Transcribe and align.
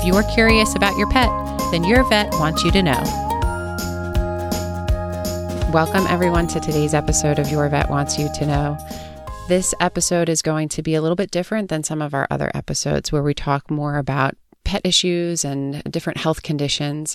If 0.00 0.06
you're 0.06 0.22
curious 0.22 0.74
about 0.74 0.96
your 0.96 1.10
pet, 1.10 1.28
then 1.70 1.84
your 1.84 2.08
vet 2.08 2.32
wants 2.36 2.64
you 2.64 2.70
to 2.70 2.82
know. 2.82 3.02
Welcome, 5.74 6.06
everyone, 6.06 6.46
to 6.46 6.58
today's 6.58 6.94
episode 6.94 7.38
of 7.38 7.50
Your 7.50 7.68
Vet 7.68 7.90
Wants 7.90 8.18
You 8.18 8.30
to 8.36 8.46
Know. 8.46 8.78
This 9.46 9.74
episode 9.78 10.30
is 10.30 10.40
going 10.40 10.70
to 10.70 10.82
be 10.82 10.94
a 10.94 11.02
little 11.02 11.16
bit 11.16 11.30
different 11.30 11.68
than 11.68 11.82
some 11.82 12.00
of 12.00 12.14
our 12.14 12.26
other 12.30 12.50
episodes 12.54 13.12
where 13.12 13.22
we 13.22 13.34
talk 13.34 13.70
more 13.70 13.98
about 13.98 14.38
pet 14.64 14.80
issues 14.84 15.44
and 15.44 15.82
different 15.84 16.16
health 16.16 16.42
conditions. 16.42 17.14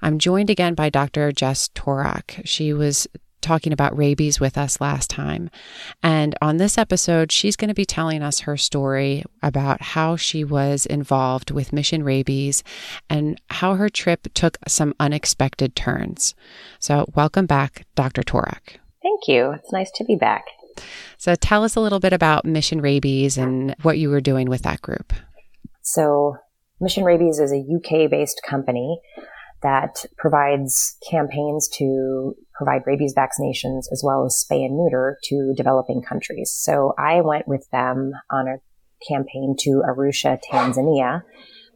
I'm 0.00 0.18
joined 0.18 0.48
again 0.48 0.72
by 0.72 0.88
Dr. 0.88 1.32
Jess 1.32 1.68
Torak. 1.74 2.40
She 2.46 2.72
was 2.72 3.06
talking 3.42 3.72
about 3.72 3.96
rabies 3.96 4.40
with 4.40 4.56
us 4.56 4.80
last 4.80 5.10
time. 5.10 5.50
And 6.02 6.34
on 6.40 6.56
this 6.56 6.78
episode, 6.78 7.30
she's 7.30 7.56
going 7.56 7.68
to 7.68 7.74
be 7.74 7.84
telling 7.84 8.22
us 8.22 8.40
her 8.40 8.56
story 8.56 9.24
about 9.42 9.82
how 9.82 10.16
she 10.16 10.44
was 10.44 10.86
involved 10.86 11.50
with 11.50 11.72
Mission 11.72 12.02
Rabies 12.02 12.62
and 13.10 13.40
how 13.50 13.74
her 13.74 13.88
trip 13.88 14.28
took 14.34 14.56
some 14.66 14.94
unexpected 14.98 15.76
turns. 15.76 16.34
So, 16.78 17.06
welcome 17.14 17.46
back, 17.46 17.86
Dr. 17.94 18.22
Torak. 18.22 18.78
Thank 19.02 19.28
you. 19.28 19.52
It's 19.52 19.72
nice 19.72 19.90
to 19.96 20.04
be 20.04 20.16
back. 20.16 20.44
So, 21.18 21.34
tell 21.34 21.64
us 21.64 21.76
a 21.76 21.80
little 21.80 22.00
bit 22.00 22.12
about 22.12 22.44
Mission 22.44 22.80
Rabies 22.80 23.36
and 23.36 23.74
what 23.82 23.98
you 23.98 24.10
were 24.10 24.20
doing 24.20 24.48
with 24.48 24.62
that 24.62 24.80
group. 24.80 25.12
So, 25.82 26.36
Mission 26.80 27.04
Rabies 27.04 27.38
is 27.38 27.52
a 27.52 27.58
UK 27.58 28.10
based 28.10 28.40
company 28.48 29.00
that 29.62 30.04
provides 30.16 30.96
campaigns 31.08 31.68
to 31.78 32.34
provide 32.54 32.82
rabies 32.86 33.14
vaccinations 33.14 33.84
as 33.92 34.02
well 34.04 34.24
as 34.24 34.44
spay 34.44 34.64
and 34.64 34.76
neuter 34.76 35.18
to 35.24 35.54
developing 35.56 36.02
countries. 36.02 36.50
So 36.50 36.94
I 36.98 37.20
went 37.20 37.48
with 37.48 37.68
them 37.70 38.12
on 38.30 38.48
a 38.48 38.60
campaign 39.08 39.56
to 39.60 39.82
Arusha, 39.86 40.38
Tanzania, 40.50 41.22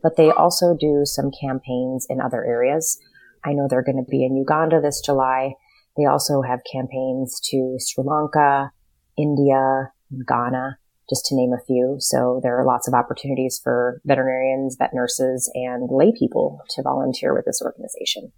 but 0.02 0.16
they 0.16 0.30
also 0.30 0.76
do 0.78 1.02
some 1.04 1.30
campaigns 1.40 2.06
in 2.08 2.20
other 2.20 2.44
areas. 2.44 2.98
I 3.44 3.52
know 3.52 3.66
they're 3.68 3.82
going 3.82 4.04
to 4.04 4.10
be 4.10 4.24
in 4.24 4.36
Uganda 4.36 4.80
this 4.80 5.00
July. 5.04 5.54
They 5.96 6.04
also 6.04 6.42
have 6.42 6.60
campaigns 6.70 7.40
to 7.50 7.76
Sri 7.78 8.04
Lanka, 8.04 8.72
India, 9.16 9.90
Ghana 10.28 10.78
just 11.08 11.26
to 11.26 11.36
name 11.36 11.52
a 11.52 11.64
few. 11.64 11.96
So 11.98 12.40
there 12.42 12.58
are 12.58 12.66
lots 12.66 12.88
of 12.88 12.94
opportunities 12.94 13.60
for 13.62 14.00
veterinarians, 14.04 14.76
vet 14.78 14.92
nurses, 14.92 15.50
and 15.54 15.88
lay 15.90 16.12
people 16.16 16.60
to 16.70 16.82
volunteer 16.82 17.34
with 17.34 17.44
this 17.44 17.62
organization. 17.62 18.32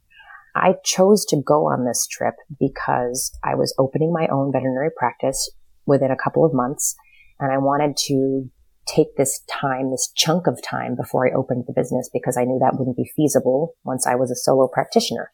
I 0.55 0.75
chose 0.85 1.25
to 1.27 1.41
go 1.41 1.67
on 1.67 1.85
this 1.85 2.07
trip 2.07 2.35
because 2.59 3.37
I 3.45 3.55
was 3.55 3.75
opening 3.79 4.13
my 4.13 4.27
own 4.29 4.53
veterinary 4.53 4.91
practice 4.97 5.51
within 5.87 6.11
a 6.11 6.17
couple 6.17 6.45
of 6.45 6.53
months 6.53 6.97
and 7.41 7.53
I 7.53 7.59
wanted 7.59 7.97
to 8.09 8.51
take 8.87 9.17
this 9.17 9.41
time, 9.51 9.91
this 9.91 10.11
chunk 10.17 10.47
of 10.47 10.63
time 10.63 10.97
before 10.97 11.29
I 11.29 11.37
opened 11.37 11.65
the 11.67 11.75
business 11.75 12.09
because 12.13 12.37
I 12.37 12.45
knew 12.45 12.59
that 12.61 12.79
wouldn't 12.79 12.97
be 12.97 13.11
feasible 13.15 13.75
once 13.85 14.07
I 14.07 14.15
was 14.15 14.31
a 14.31 14.37
solo 14.37 14.67
practitioner. 14.67 15.31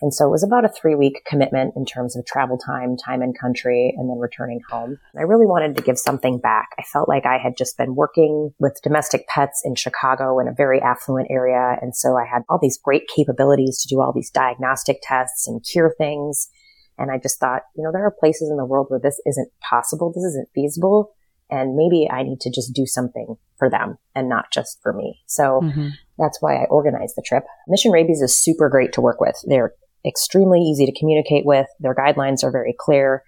And 0.00 0.14
so 0.14 0.26
it 0.26 0.30
was 0.30 0.44
about 0.44 0.64
a 0.64 0.68
three 0.68 0.94
week 0.94 1.22
commitment 1.26 1.74
in 1.76 1.84
terms 1.84 2.16
of 2.16 2.24
travel 2.26 2.58
time, 2.58 2.96
time 2.96 3.22
in 3.22 3.32
country, 3.32 3.94
and 3.96 4.08
then 4.08 4.18
returning 4.18 4.60
home. 4.68 4.98
I 5.16 5.22
really 5.22 5.46
wanted 5.46 5.76
to 5.76 5.82
give 5.82 5.98
something 5.98 6.38
back. 6.38 6.68
I 6.78 6.82
felt 6.82 7.08
like 7.08 7.26
I 7.26 7.38
had 7.38 7.56
just 7.56 7.76
been 7.76 7.94
working 7.94 8.52
with 8.58 8.80
domestic 8.82 9.26
pets 9.28 9.62
in 9.64 9.74
Chicago 9.74 10.38
in 10.38 10.48
a 10.48 10.54
very 10.54 10.80
affluent 10.80 11.28
area. 11.30 11.76
And 11.80 11.94
so 11.96 12.16
I 12.16 12.24
had 12.24 12.42
all 12.48 12.58
these 12.60 12.78
great 12.78 13.08
capabilities 13.14 13.82
to 13.82 13.94
do 13.94 14.00
all 14.00 14.12
these 14.12 14.30
diagnostic 14.30 14.98
tests 15.02 15.48
and 15.48 15.64
cure 15.64 15.94
things. 15.98 16.48
And 16.96 17.10
I 17.10 17.18
just 17.18 17.38
thought, 17.38 17.62
you 17.76 17.84
know, 17.84 17.92
there 17.92 18.04
are 18.04 18.14
places 18.18 18.50
in 18.50 18.56
the 18.56 18.66
world 18.66 18.86
where 18.88 19.00
this 19.00 19.20
isn't 19.26 19.50
possible. 19.68 20.12
This 20.12 20.24
isn't 20.24 20.48
feasible. 20.54 21.14
And 21.50 21.76
maybe 21.76 22.08
I 22.10 22.24
need 22.24 22.40
to 22.40 22.50
just 22.50 22.74
do 22.74 22.84
something 22.84 23.36
for 23.56 23.70
them 23.70 23.96
and 24.14 24.28
not 24.28 24.52
just 24.52 24.78
for 24.82 24.92
me. 24.92 25.20
So 25.26 25.60
mm-hmm. 25.62 25.88
that's 26.18 26.42
why 26.42 26.56
I 26.56 26.66
organized 26.66 27.14
the 27.16 27.24
trip. 27.26 27.44
Mission 27.66 27.90
Rabies 27.90 28.20
is 28.20 28.36
super 28.36 28.68
great 28.68 28.92
to 28.94 29.00
work 29.00 29.20
with. 29.20 29.36
They're 29.46 29.72
extremely 30.06 30.60
easy 30.60 30.86
to 30.86 30.98
communicate 30.98 31.44
with. 31.44 31.66
Their 31.80 31.94
guidelines 31.94 32.44
are 32.44 32.50
very 32.50 32.74
clear. 32.78 33.22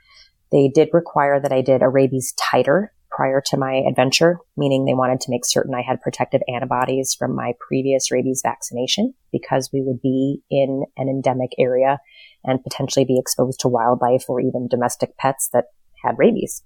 They 0.53 0.71
did 0.73 0.91
require 0.93 1.41
that 1.41 1.53
I 1.53 1.63
did 1.63 1.83
a 1.83 1.89
rabies 1.89 2.35
titer 2.41 2.89
prior 3.11 3.43
to 3.47 3.57
my 3.57 3.83
adventure, 3.89 4.39
meaning 4.57 4.85
they 4.85 4.95
wanted 4.95 5.21
to 5.21 5.31
make 5.31 5.45
certain 5.45 5.75
I 5.75 5.83
had 5.83 6.01
protective 6.01 6.43
antibodies 6.49 7.15
from 7.19 7.35
my 7.35 7.55
previous 7.67 8.11
rabies 8.11 8.41
vaccination 8.43 9.15
because 9.33 9.71
we 9.73 9.83
would 9.83 10.01
be 10.01 10.43
in 10.51 10.85
an 10.97 11.09
endemic 11.09 11.51
area 11.59 11.99
and 12.45 12.63
potentially 12.63 13.05
be 13.05 13.19
exposed 13.19 13.61
to 13.61 13.69
wildlife 13.69 14.25
or 14.29 14.41
even 14.41 14.69
domestic 14.69 15.17
pets 15.19 15.51
that 15.53 15.67
had 16.03 16.19
rabies. 16.19 16.63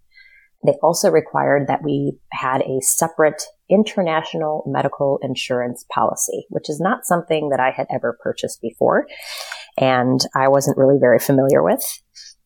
They 0.65 0.73
also 0.83 1.11
required 1.11 1.67
that 1.69 1.83
we 1.83 2.19
had 2.33 2.63
a 2.63 2.81
separate 2.81 3.43
international 3.69 4.65
medical 4.67 5.19
insurance 5.23 5.85
policy, 5.93 6.47
which 6.51 6.69
is 6.69 6.81
not 6.81 7.05
something 7.05 7.51
that 7.51 7.61
I 7.61 7.71
had 7.71 7.87
ever 7.91 8.19
purchased 8.23 8.61
before 8.61 9.07
and 9.77 10.21
I 10.35 10.49
wasn't 10.49 10.79
really 10.79 10.99
very 10.99 11.19
familiar 11.19 11.63
with. 11.63 11.83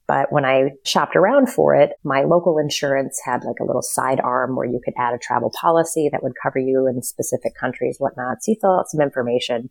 But 0.06 0.32
when 0.32 0.46
I 0.46 0.70
shopped 0.86 1.16
around 1.16 1.50
for 1.50 1.74
it, 1.74 1.92
my 2.02 2.22
local 2.22 2.58
insurance 2.58 3.20
had 3.24 3.44
like 3.44 3.60
a 3.60 3.64
little 3.64 3.82
side 3.82 4.20
arm 4.20 4.56
where 4.56 4.66
you 4.66 4.80
could 4.82 4.94
add 4.96 5.12
a 5.12 5.18
travel 5.18 5.52
policy 5.60 6.08
that 6.10 6.22
would 6.22 6.32
cover 6.42 6.58
you 6.58 6.86
in 6.86 7.02
specific 7.02 7.52
countries, 7.60 7.96
whatnot. 7.98 8.38
So 8.40 8.52
you 8.52 8.56
fill 8.58 8.78
out 8.78 8.88
some 8.88 9.02
information. 9.02 9.68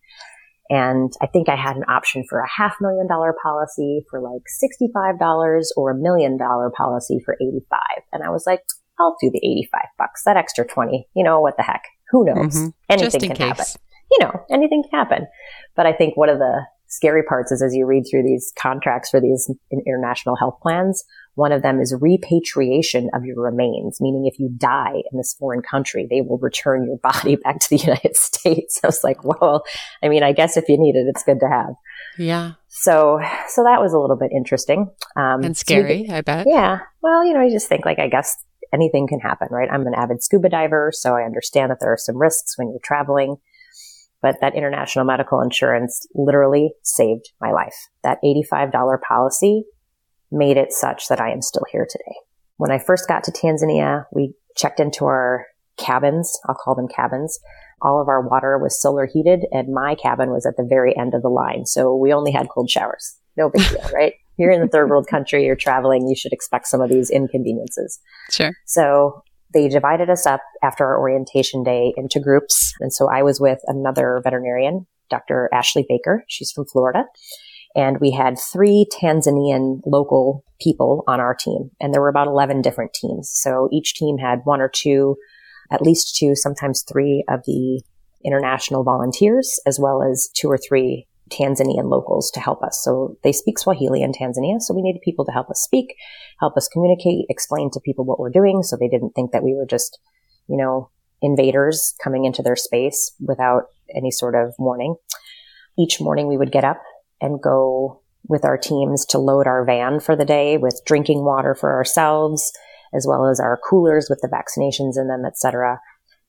And 0.69 1.13
I 1.22 1.28
think 1.28 1.50
I 1.50 1.55
had 1.55 1.75
an 1.78 1.83
option 1.88 2.23
for 2.29 2.39
a 2.39 2.47
half 2.57 2.75
million 2.81 3.07
dollar 3.07 3.33
policy 3.41 4.05
for 4.09 4.19
like 4.19 4.44
$65 4.61 5.63
or 5.78 5.91
a 5.91 5.95
million 5.95 6.38
dollar 6.38 6.69
policy 6.75 7.19
for 7.23 7.35
85. 7.41 7.79
And 8.11 8.23
I 8.23 8.29
was 8.29 8.45
like, 8.45 8.61
I'll 9.00 9.16
do 9.22 9.29
the 9.31 9.39
85 9.39 9.81
bucks, 9.97 10.23
that 10.25 10.38
extra 10.38 10.66
20. 10.66 11.07
You 11.16 11.23
know, 11.23 11.39
what 11.39 11.56
the 11.57 11.63
heck? 11.63 11.83
Who 12.11 12.25
knows? 12.25 12.56
Mm-hmm. 12.56 12.67
Anything 12.89 13.22
can 13.22 13.35
case. 13.35 13.39
happen. 13.39 13.66
You 14.11 14.25
know, 14.25 14.45
anything 14.50 14.83
can 14.83 15.00
happen. 15.00 15.27
But 15.75 15.85
I 15.85 15.94
think 15.94 16.17
one 16.17 16.29
of 16.29 16.39
the 16.39 16.66
scary 16.88 17.23
parts 17.23 17.51
is 17.51 17.61
as 17.61 17.75
you 17.75 17.85
read 17.85 18.03
through 18.09 18.23
these 18.23 18.51
contracts 18.57 19.09
for 19.09 19.19
these 19.19 19.51
international 19.85 20.35
health 20.35 20.57
plans, 20.61 21.03
one 21.38 21.52
of 21.52 21.62
them 21.62 21.80
is 21.80 21.96
repatriation 22.02 23.12
of 23.14 23.24
your 23.24 23.40
remains, 23.40 24.02
meaning 24.02 24.25
if 24.25 24.40
you 24.40 24.50
die 24.58 25.03
in 25.12 25.18
this 25.18 25.36
foreign 25.38 25.62
country, 25.62 26.08
they 26.09 26.22
will 26.22 26.40
return 26.40 26.84
your 26.84 26.98
body 26.98 27.36
back 27.44 27.59
to 27.59 27.70
the 27.70 27.78
United 27.78 28.16
States. 28.18 28.80
I 28.84 28.88
was 28.88 29.03
like, 29.03 29.24
well, 29.24 29.64
I 30.02 30.09
mean, 30.09 30.24
I 30.24 30.31
guess 30.31 30.58
if 30.58 30.68
you 30.68 30.80
need 30.80 30.96
it, 30.96 31.06
it's 31.07 31.22
good 31.22 31.39
to 31.42 31.48
have. 31.48 31.75
Yeah. 32.18 32.54
So, 32.69 33.19
so 33.50 33.63
that 33.63 33.80
was 33.80 33.94
a 33.94 34.00
little 34.00 34.18
bit 34.18 34.31
interesting. 34.36 34.89
Um, 35.16 35.44
and 35.44 35.56
scary, 35.56 36.07
so 36.07 36.16
I 36.16 36.22
bet. 36.22 36.48
Yeah. 36.50 36.80
Well, 37.04 37.24
you 37.24 37.36
know, 37.36 37.42
I 37.42 37.51
just 37.51 37.69
think 37.69 37.86
like, 37.86 38.00
I 38.00 38.07
guess 38.07 38.36
anything 38.74 39.07
can 39.07 39.19
happen, 39.19 39.48
right? 39.51 39.69
I'm 39.72 39.86
an 39.86 39.94
avid 39.95 40.24
scuba 40.24 40.50
diver, 40.50 40.92
so 40.92 41.13
I 41.13 41.22
understand 41.22 41.69
that 41.69 41.78
there 41.80 41.94
are 41.94 41.98
some 41.98 42.18
risks 42.18 42.57
when 42.57 42.69
you're 42.69 42.80
traveling 42.83 43.38
but 44.19 44.38
that 44.42 44.56
international 44.56 45.06
medical 45.06 45.42
insurance 45.42 46.07
literally 46.16 46.74
saved 46.81 47.30
my 47.40 47.51
life. 47.51 47.75
That 48.04 48.18
$85 48.25 48.72
policy 49.07 49.63
made 50.31 50.57
it 50.57 50.71
such 50.71 51.07
that 51.07 51.21
I 51.21 51.31
am 51.31 51.41
still 51.41 51.65
here 51.71 51.88
today. 51.89 52.15
When 52.57 52.71
I 52.71 52.79
first 52.79 53.07
got 53.07 53.24
to 53.25 53.31
Tanzania, 53.31 54.06
we 54.12 54.33
checked 54.56 54.79
into 54.79 55.06
our 55.06 55.45
cabins. 55.77 56.38
I'll 56.47 56.56
call 56.56 56.75
them 56.75 56.88
cabins. 56.88 57.39
All 57.81 58.01
of 58.01 58.07
our 58.07 58.27
water 58.27 58.57
was 58.57 58.81
solar 58.81 59.06
heated 59.06 59.45
and 59.51 59.74
my 59.74 59.95
cabin 59.95 60.31
was 60.31 60.45
at 60.45 60.57
the 60.57 60.65
very 60.68 60.97
end 60.97 61.13
of 61.13 61.21
the 61.21 61.29
line. 61.29 61.65
So 61.65 61.95
we 61.95 62.12
only 62.12 62.31
had 62.31 62.50
cold 62.50 62.69
showers. 62.69 63.15
No 63.38 63.50
big 63.50 63.68
deal, 63.69 63.88
right? 63.94 64.13
You're 64.38 64.51
in 64.51 64.62
the 64.62 64.68
third 64.68 64.89
world 64.89 65.07
country, 65.07 65.45
you're 65.45 65.56
traveling, 65.56 66.07
you 66.07 66.15
should 66.15 66.33
expect 66.33 66.68
some 66.68 66.81
of 66.81 66.89
these 66.89 67.09
inconveniences. 67.09 68.00
Sure. 68.31 68.51
So 68.65 69.23
they 69.53 69.68
divided 69.68 70.09
us 70.09 70.25
up 70.25 70.41
after 70.63 70.85
our 70.85 71.00
orientation 71.00 71.63
day 71.63 71.94
into 71.95 72.19
groups. 72.19 72.73
And 72.80 72.91
so 72.91 73.09
I 73.09 73.23
was 73.23 73.39
with 73.39 73.59
another 73.68 74.19
veterinarian 74.23 74.85
Dr. 75.09 75.50
Ashley 75.53 75.85
Baker. 75.88 76.23
She's 76.27 76.51
from 76.51 76.65
Florida. 76.65 77.06
And 77.77 78.00
we 78.00 78.09
had 78.09 78.39
three 78.39 78.88
Tanzanian 78.91 79.81
local 79.85 80.44
people 80.59 81.03
on 81.07 81.19
our 81.19 81.35
team. 81.35 81.69
And 81.79 81.94
there 81.94 82.01
were 82.01 82.09
about 82.09 82.27
11 82.27 82.63
different 82.63 82.91
teams. 82.94 83.29
So 83.29 83.69
each 83.71 83.94
team 83.94 84.18
had 84.18 84.41
one 84.45 84.62
or 84.62 84.68
two, 84.68 85.15
at 85.71 85.83
least 85.83 86.15
two, 86.15 86.35
sometimes 86.35 86.81
three 86.81 87.24
of 87.29 87.41
the 87.45 87.83
international 88.25 88.83
volunteers, 88.83 89.59
as 89.68 89.79
well 89.79 90.01
as 90.01 90.27
two 90.33 90.50
or 90.50 90.57
three 90.57 91.07
Tanzanian 91.29 91.88
locals 91.89 92.31
to 92.31 92.39
help 92.39 92.63
us. 92.63 92.81
So 92.83 93.15
they 93.24 93.31
speak 93.31 93.59
Swahili 93.59 94.01
in 94.01 94.12
Tanzania. 94.12 94.59
So 94.59 94.73
we 94.73 94.81
needed 94.81 95.01
people 95.03 95.25
to 95.25 95.31
help 95.31 95.51
us 95.51 95.62
speak, 95.62 95.94
help 96.39 96.57
us 96.57 96.68
communicate, 96.68 97.27
explain 97.30 97.69
to 97.71 97.80
people 97.80 98.06
what 98.06 98.19
we're 98.19 98.31
doing. 98.31 98.63
So 98.63 98.75
they 98.75 98.88
didn't 98.88 99.12
think 99.12 99.33
that 99.33 99.44
we 99.44 99.53
were 99.53 99.68
just, 99.68 100.00
you 100.47 100.57
know, 100.57 100.89
invaders 101.21 101.94
coming 102.03 102.25
into 102.25 102.41
their 102.41 102.56
space 102.56 103.13
without 103.19 103.65
any 103.95 104.09
sort 104.09 104.33
of 104.33 104.56
warning. 104.57 104.95
Each 105.77 106.01
morning 106.01 106.27
we 106.27 106.38
would 106.38 106.51
get 106.51 106.63
up 106.63 106.81
and 107.22 107.42
go 107.42 108.02
with 108.28 108.46
our 108.46 108.58
teams 108.58 109.06
to 109.06 109.18
load 109.18 109.48
our 109.48 109.66
van 109.66 110.00
for 110.00 110.16
the 110.16 110.25
day 110.25 110.58
with 110.58 110.81
drinking 110.86 111.24
water 111.24 111.56
for 111.56 111.74
ourselves, 111.74 112.52
as 112.94 113.06
well 113.08 113.28
as 113.28 113.40
our 113.40 113.60
coolers 113.69 114.08
with 114.10 114.19
the 114.22 114.28
vaccinations 114.28 115.00
in 115.00 115.08
them, 115.08 115.24
etc. 115.25 115.80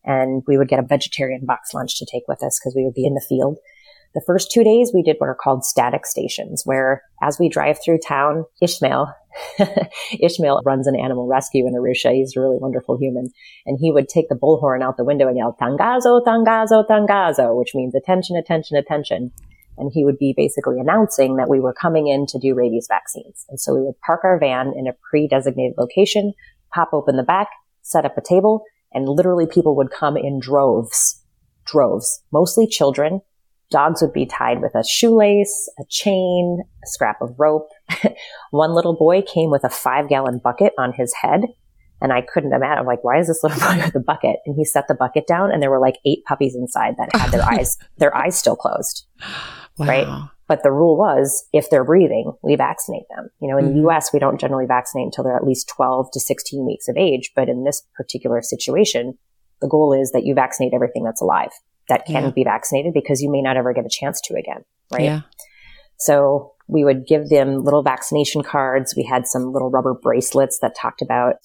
And 0.05 0.43
we 0.47 0.57
would 0.57 0.69
get 0.69 0.79
a 0.79 0.87
vegetarian 0.87 1.45
box 1.45 1.75
lunch 1.75 1.99
to 1.99 2.07
take 2.11 2.23
with 2.29 2.43
us 2.43 2.59
because 2.59 2.75
we 2.75 2.85
would 2.85 2.95
be 2.95 3.07
in 3.07 3.15
the 3.15 3.25
field. 3.29 3.59
The 4.15 4.23
first 4.27 4.51
two 4.51 4.65
days 4.65 4.91
we 4.95 5.03
did 5.03 5.17
what 5.19 5.29
are 5.29 5.35
called 5.35 5.65
static 5.65 6.07
stations, 6.07 6.63
where 6.65 7.03
as 7.23 7.39
we 7.39 7.49
drive 7.49 7.79
through 7.85 7.99
town, 7.99 8.45
Ishmael, 8.63 9.15
Ishmael 10.21 10.63
runs 10.65 10.87
an 10.87 10.99
animal 10.99 11.27
rescue 11.27 11.67
in 11.67 11.75
Arusha. 11.75 12.15
He's 12.15 12.35
a 12.37 12.41
really 12.41 12.57
wonderful 12.59 12.97
human. 12.99 13.31
And 13.67 13.79
he 13.79 13.93
would 13.93 14.09
take 14.09 14.29
the 14.29 14.35
bullhorn 14.35 14.83
out 14.83 14.97
the 14.97 15.05
window 15.05 15.29
and 15.29 15.37
yell, 15.37 15.57
Tangazo, 15.61 16.25
Tangazo, 16.25 16.87
Tangazo, 16.89 17.57
which 17.57 17.75
means 17.75 17.95
attention, 17.95 18.37
attention, 18.37 18.77
attention. 18.79 19.31
And 19.79 19.91
he 19.93 20.05
would 20.05 20.19
be 20.19 20.35
basically 20.37 20.79
announcing 20.79 21.37
that 21.37 21.49
we 21.49 21.61
were 21.61 21.73
coming 21.73 22.09
in 22.09 22.27
to 22.27 22.39
do 22.39 22.55
rabies 22.55 22.89
vaccines. 22.89 23.47
And 23.49 23.61
so 23.61 23.75
we 23.75 23.83
would 23.83 24.01
park 24.01 24.21
our 24.25 24.39
van 24.39 24.73
in 24.77 24.87
a 24.87 24.97
pre-designated 25.09 25.77
location, 25.79 26.33
pop 26.75 26.91
open 26.93 27.17
the 27.17 27.23
back, 27.23 27.49
set 27.83 28.05
up 28.05 28.19
a 28.19 28.23
table, 28.23 28.65
and 28.93 29.09
literally 29.09 29.47
people 29.47 29.77
would 29.77 29.91
come 29.91 30.17
in 30.17 30.41
droves, 30.41 31.23
droves, 31.65 32.23
mostly 32.33 32.67
children 32.67 33.21
Dogs 33.71 34.01
would 34.01 34.15
be 34.15 34.25
tied 34.25 34.63
with 34.63 34.75
a 34.75 34.83
shoelace, 34.83 35.71
a 35.79 35.85
chain, 35.91 36.63
a 36.83 36.87
scrap 36.87 37.21
of 37.21 37.35
rope. 37.39 37.69
One 38.51 38.75
little 38.75 38.97
boy 38.97 39.23
came 39.23 39.51
with 39.51 39.63
a 39.65 39.69
five 39.69 40.09
gallon 40.09 40.41
bucket 40.43 40.73
on 40.79 40.95
his 40.95 41.13
head. 41.15 41.43
And 42.01 42.13
I 42.13 42.23
couldn't 42.23 42.53
imagine, 42.53 42.79
I'm 42.79 42.87
like, 42.87 43.03
why 43.05 43.19
is 43.19 43.27
this 43.27 43.43
little 43.43 43.59
boy 43.69 43.85
with 43.85 43.95
a 43.95 44.01
bucket? 44.01 44.37
And 44.47 44.57
he 44.57 44.65
set 44.65 44.89
the 44.89 44.95
bucket 44.95 45.27
down 45.27 45.51
and 45.51 45.63
there 45.63 45.71
were 45.71 45.81
like 45.81 45.97
eight 46.07 46.25
puppies 46.25 46.55
inside 46.55 46.95
that 46.97 47.15
had 47.15 47.31
their 47.31 47.43
eyes, 47.53 47.77
their 47.99 48.17
eyes 48.17 48.39
still 48.39 48.57
closed. 48.57 49.07
Wow. 49.79 49.87
Right. 49.87 50.29
But 50.49 50.63
the 50.63 50.73
rule 50.73 50.97
was 50.97 51.47
if 51.53 51.69
they're 51.69 51.85
breathing, 51.85 52.33
we 52.43 52.57
vaccinate 52.57 53.05
them. 53.15 53.29
You 53.41 53.49
know, 53.49 53.59
in 53.59 53.67
mm-hmm. 53.67 53.83
the 53.83 53.89
US, 53.89 54.13
we 54.13 54.19
don't 54.19 54.41
generally 54.41 54.67
vaccinate 54.67 55.07
until 55.07 55.25
they're 55.25 55.37
at 55.37 55.45
least 55.45 55.71
12 55.77 56.11
to 56.13 56.21
16 56.21 56.67
weeks 56.67 56.89
of 56.89 56.97
age. 56.97 57.33
But 57.37 57.49
in 57.49 57.65
this 57.65 57.83
particular 57.95 58.41
situation, 58.41 59.19
the 59.61 59.69
goal 59.69 59.93
is 59.93 60.13
that 60.13 60.25
you 60.25 60.35
vaccinate 60.35 60.73
everything 60.75 61.05
that's 61.05 61.21
alive 61.21 61.51
that 61.89 62.07
can 62.07 62.25
yeah. 62.25 62.31
be 62.31 62.45
vaccinated 62.45 62.95
because 62.95 63.23
you 63.23 63.31
may 63.31 63.43
not 63.43 63.57
ever 63.57 63.73
get 63.73 63.85
a 63.85 63.91
chance 63.91 64.21
to 64.23 64.35
again. 64.35 64.65
Right. 64.93 65.03
Yeah. 65.03 65.21
So 65.99 66.53
we 66.67 66.85
would 66.85 67.07
give 67.07 67.29
them 67.29 67.65
little 67.65 67.83
vaccination 67.83 68.43
cards. 68.43 68.95
We 68.97 69.03
had 69.03 69.27
some 69.27 69.53
little 69.53 69.71
rubber 69.71 69.95
bracelets 69.95 70.59
that 70.61 70.77
talked 70.77 71.03
about 71.03 71.37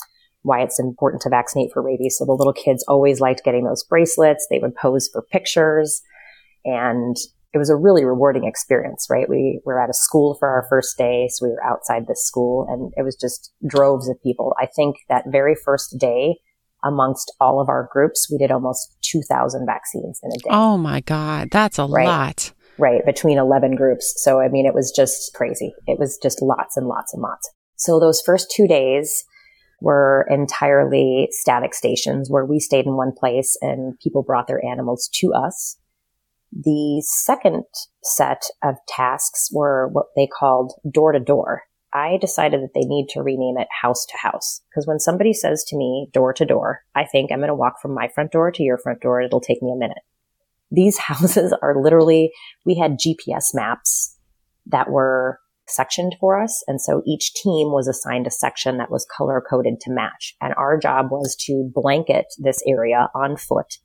why 0.43 0.61
it's 0.61 0.79
important 0.79 1.21
to 1.21 1.29
vaccinate 1.29 1.71
for 1.73 1.81
rabies. 1.81 2.17
So 2.17 2.25
the 2.25 2.33
little 2.33 2.53
kids 2.53 2.83
always 2.87 3.19
liked 3.19 3.43
getting 3.43 3.63
those 3.63 3.83
bracelets. 3.83 4.45
They 4.49 4.59
would 4.59 4.75
pose 4.75 5.09
for 5.11 5.21
pictures 5.21 6.01
and 6.65 7.15
it 7.53 7.59
was 7.59 7.69
a 7.69 7.75
really 7.75 8.03
rewarding 8.03 8.45
experience, 8.45 9.07
right? 9.09 9.29
We 9.29 9.61
were 9.63 9.79
at 9.79 9.89
a 9.89 9.93
school 9.93 10.35
for 10.39 10.49
our 10.49 10.65
first 10.69 10.97
day. 10.97 11.29
So 11.29 11.45
we 11.45 11.51
were 11.51 11.63
outside 11.63 12.07
this 12.07 12.25
school 12.25 12.65
and 12.69 12.91
it 12.97 13.03
was 13.03 13.15
just 13.15 13.53
droves 13.67 14.09
of 14.09 14.21
people. 14.23 14.55
I 14.59 14.65
think 14.65 14.97
that 15.07 15.25
very 15.31 15.55
first 15.55 15.97
day, 15.99 16.37
amongst 16.83 17.33
all 17.39 17.61
of 17.61 17.69
our 17.69 17.87
groups, 17.91 18.27
we 18.29 18.37
did 18.37 18.51
almost 18.51 18.97
2,000 19.03 19.65
vaccines 19.65 20.19
in 20.23 20.31
a 20.31 20.37
day. 20.37 20.49
Oh 20.49 20.77
my 20.77 21.01
God, 21.01 21.49
that's 21.51 21.79
a 21.79 21.85
right? 21.85 22.05
lot. 22.05 22.51
Right, 22.79 23.05
between 23.05 23.37
11 23.37 23.75
groups. 23.75 24.15
So, 24.17 24.41
I 24.41 24.49
mean, 24.49 24.65
it 24.65 24.73
was 24.73 24.91
just 24.91 25.33
crazy. 25.35 25.73
It 25.85 25.99
was 25.99 26.17
just 26.21 26.41
lots 26.41 26.75
and 26.75 26.87
lots 26.87 27.13
and 27.13 27.21
lots. 27.21 27.49
So 27.75 27.99
those 27.99 28.21
first 28.25 28.51
two 28.53 28.67
days 28.67 29.23
were 29.79 30.25
entirely 30.29 31.27
static 31.31 31.75
stations 31.75 32.31
where 32.31 32.45
we 32.45 32.59
stayed 32.59 32.85
in 32.85 32.95
one 32.95 33.11
place 33.11 33.55
and 33.61 33.99
people 33.99 34.23
brought 34.23 34.47
their 34.47 34.63
animals 34.65 35.09
to 35.13 35.33
us. 35.33 35.77
The 36.55 37.03
second 37.05 37.63
set 38.03 38.43
of 38.63 38.75
tasks 38.87 39.49
were 39.51 39.89
what 39.91 40.07
they 40.15 40.27
called 40.27 40.73
door 40.91 41.11
to 41.11 41.19
door. 41.19 41.63
I 41.93 42.17
decided 42.17 42.61
that 42.61 42.73
they 42.75 42.85
need 42.85 43.07
to 43.09 43.21
rename 43.21 43.57
it 43.57 43.67
house 43.81 44.05
to 44.05 44.17
house. 44.17 44.61
Because 44.69 44.85
when 44.85 44.99
somebody 44.99 45.33
says 45.33 45.63
to 45.65 45.77
me 45.77 46.09
door 46.11 46.33
to 46.33 46.45
door, 46.45 46.81
I 46.95 47.05
think 47.05 47.31
I'm 47.31 47.39
going 47.39 47.47
to 47.47 47.55
walk 47.55 47.81
from 47.81 47.93
my 47.93 48.07
front 48.07 48.31
door 48.31 48.51
to 48.51 48.63
your 48.63 48.77
front 48.77 49.01
door. 49.01 49.21
It'll 49.21 49.41
take 49.41 49.61
me 49.61 49.71
a 49.71 49.79
minute. 49.79 50.03
These 50.69 50.97
houses 51.09 51.55
are 51.61 51.81
literally, 51.81 52.31
we 52.65 52.75
had 52.75 52.99
GPS 52.99 53.53
maps 53.53 54.17
that 54.67 54.89
were 54.89 55.39
sectioned 55.67 56.15
for 56.19 56.39
us. 56.39 56.63
And 56.67 56.81
so 56.81 57.01
each 57.05 57.33
team 57.33 57.71
was 57.71 57.87
assigned 57.87 58.27
a 58.27 58.31
section 58.31 58.77
that 58.77 58.91
was 58.91 59.07
color 59.15 59.41
coded 59.47 59.79
to 59.81 59.91
match. 59.91 60.35
And 60.41 60.53
our 60.55 60.77
job 60.77 61.07
was 61.09 61.35
to 61.47 61.71
blanket 61.73 62.25
this 62.37 62.61
area 62.67 63.09
on 63.15 63.37
foot 63.37 63.77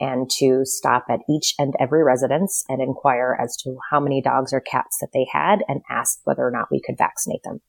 and 0.00 0.30
to 0.38 0.60
stop 0.64 1.06
at 1.10 1.20
each 1.28 1.54
and 1.58 1.74
every 1.80 2.04
residence 2.04 2.64
and 2.68 2.80
inquire 2.80 3.36
as 3.40 3.56
to 3.56 3.76
how 3.90 4.00
many 4.00 4.22
dogs 4.22 4.52
or 4.52 4.60
cats 4.60 4.98
that 5.00 5.10
they 5.12 5.26
had 5.32 5.60
and 5.68 5.80
ask 5.90 6.20
whether 6.24 6.46
or 6.46 6.50
not 6.50 6.68
we 6.70 6.80
could 6.84 6.96
vaccinate 6.96 7.42
them. 7.44 7.60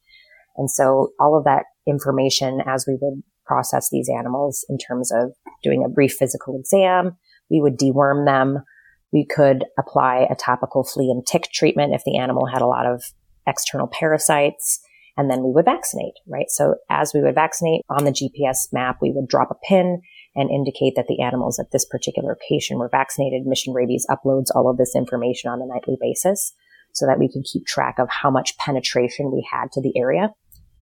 And 0.58 0.70
so 0.70 1.12
all 1.20 1.38
of 1.38 1.46
that 1.46 1.66
information 1.88 2.62
as 2.66 2.86
we 2.88 2.98
would 3.02 3.24
process 3.46 3.90
these 3.90 4.10
animals 4.10 4.66
in 4.70 4.78
terms 4.78 5.12
of 5.12 5.32
doing 5.64 5.84
a 5.84 5.90
brief 5.90 6.14
physical 6.14 6.60
exam, 6.60 7.18
we 7.50 7.60
would 7.62 7.80
deworm 7.80 8.26
them. 8.26 8.64
We 9.12 9.26
could 9.26 9.66
apply 9.80 10.28
a 10.30 10.36
topical 10.36 10.84
flea 10.84 11.10
and 11.10 11.26
tick 11.26 11.50
treatment 11.52 11.96
if 11.96 12.04
the 12.06 12.18
animal 12.18 12.46
had 12.46 12.62
a 12.62 12.68
lot 12.68 12.86
of 12.86 13.02
external 13.48 13.88
parasites. 13.88 14.80
And 15.18 15.32
then 15.32 15.44
we 15.44 15.52
would 15.52 15.66
vaccinate, 15.66 16.14
right? 16.28 16.50
So 16.50 16.76
as 16.90 17.12
we 17.14 17.22
would 17.22 17.36
vaccinate 17.36 17.82
on 17.90 18.06
the 18.06 18.12
GPS 18.12 18.72
map, 18.72 18.98
we 19.02 19.12
would 19.12 19.28
drop 19.28 19.50
a 19.52 19.68
pin 19.68 20.02
and 20.40 20.50
indicate 20.50 20.94
that 20.96 21.08
the 21.08 21.22
animals 21.22 21.60
at 21.60 21.72
this 21.72 21.86
particular 21.86 22.30
location 22.30 22.78
were 22.78 22.90
vaccinated. 22.90 23.46
Mission 23.46 23.74
Rabies 23.74 24.08
uploads 24.10 24.48
all 24.56 24.70
of 24.70 24.78
this 24.78 24.96
information 24.96 25.52
on 25.52 25.62
a 25.62 25.66
nightly 25.66 25.98
basis 26.00 26.54
so 26.94 27.06
that 27.06 27.20
we 27.20 27.30
can 27.30 27.44
keep 27.44 27.66
track 27.66 28.00
of 28.00 28.08
how 28.10 28.32
much 28.32 28.58
penetration 28.58 29.32
we 29.32 29.46
had 29.52 29.72
to 29.74 29.82
the 29.82 29.98
area. 29.98 30.30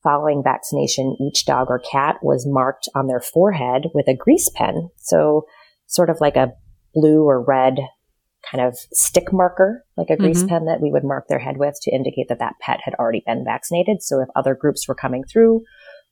Following 0.04 0.44
vaccination, 0.44 1.18
each 1.20 1.46
dog 1.46 1.68
or 1.70 1.80
cat 1.80 2.18
was 2.22 2.46
marked 2.48 2.88
on 2.96 3.08
their 3.08 3.20
forehead 3.20 3.88
with 3.96 4.08
a 4.08 4.16
grease 4.16 4.50
pen. 4.54 4.90
So 4.98 5.48
sort 5.88 6.12
of 6.12 6.22
like 6.22 6.36
a 6.36 6.54
blue 6.94 7.24
or 7.24 7.44
red 7.44 7.80
kind 8.50 8.64
of 8.64 8.78
stick 8.94 9.34
marker, 9.34 9.84
like 9.98 10.12
a 10.12 10.18
grease 10.18 10.40
mm-hmm. 10.40 10.50
pen 10.50 10.66
that 10.66 10.82
we 10.82 10.92
would 10.92 11.04
mark 11.04 11.28
their 11.28 11.40
head 11.40 11.58
with 11.58 11.78
to 11.82 11.92
indicate 11.92 12.28
that 12.30 12.40
that 12.40 12.54
pet 12.62 12.80
had 12.84 12.94
already 12.94 13.24
been 13.26 13.44
vaccinated. 13.44 14.04
So 14.04 14.22
if 14.22 14.30
other 14.36 14.56
groups 14.56 14.88
were 14.88 14.96
coming 14.96 15.24
through 15.24 15.64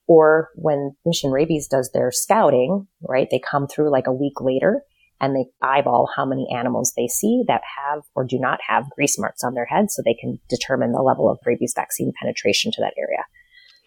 or 0.07 0.49
when 0.55 0.95
Mission 1.05 1.31
Rabies 1.31 1.67
does 1.67 1.91
their 1.93 2.11
scouting, 2.11 2.87
right, 3.07 3.27
they 3.29 3.39
come 3.39 3.67
through 3.67 3.91
like 3.91 4.07
a 4.07 4.13
week 4.13 4.39
later 4.39 4.83
and 5.21 5.35
they 5.35 5.45
eyeball 5.61 6.09
how 6.15 6.25
many 6.25 6.47
animals 6.53 6.93
they 6.95 7.07
see 7.07 7.43
that 7.47 7.61
have 7.77 8.03
or 8.15 8.25
do 8.25 8.37
not 8.37 8.59
have 8.67 8.89
grease 8.91 9.17
marks 9.17 9.43
on 9.43 9.53
their 9.53 9.65
head 9.65 9.89
so 9.89 10.01
they 10.01 10.13
can 10.13 10.39
determine 10.49 10.91
the 10.91 11.01
level 11.01 11.29
of 11.29 11.39
rabies 11.45 11.73
vaccine 11.75 12.11
penetration 12.19 12.71
to 12.71 12.81
that 12.81 12.93
area. 12.97 13.23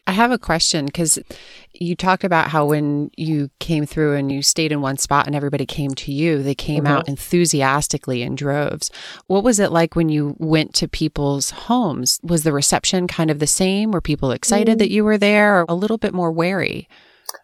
I 0.09 0.13
have 0.13 0.31
a 0.31 0.39
question 0.39 0.87
because 0.87 1.19
you 1.75 1.95
talked 1.95 2.25
about 2.25 2.49
how 2.49 2.65
when 2.65 3.11
you 3.19 3.51
came 3.61 3.85
through 3.85 4.17
and 4.17 4.33
you 4.33 4.41
stayed 4.41 4.73
in 4.73 4.81
one 4.81 4.97
spot 4.97 5.27
and 5.27 5.37
everybody 5.37 5.67
came 5.67 5.91
to 5.97 6.11
you, 6.11 6.43
they 6.43 6.55
came 6.55 6.85
mm-hmm. 6.85 6.95
out 6.95 7.09
enthusiastically 7.09 8.23
in 8.23 8.35
droves. 8.35 8.91
What 9.27 9.45
was 9.45 9.61
it 9.61 9.71
like 9.71 9.95
when 9.95 10.09
you 10.09 10.35
went 10.39 10.73
to 10.77 10.89
people's 10.89 11.51
homes? 11.51 12.19
Was 12.23 12.43
the 12.43 12.55
reception 12.55 13.07
kind 13.07 13.31
of 13.31 13.39
the 13.39 13.47
same? 13.47 13.91
Were 13.91 14.01
people 14.01 14.31
excited 14.31 14.73
mm-hmm. 14.73 14.79
that 14.79 14.91
you 14.91 15.05
were 15.05 15.19
there 15.19 15.61
or 15.61 15.67
a 15.69 15.75
little 15.75 15.99
bit 15.99 16.15
more 16.15 16.33
wary? 16.33 16.89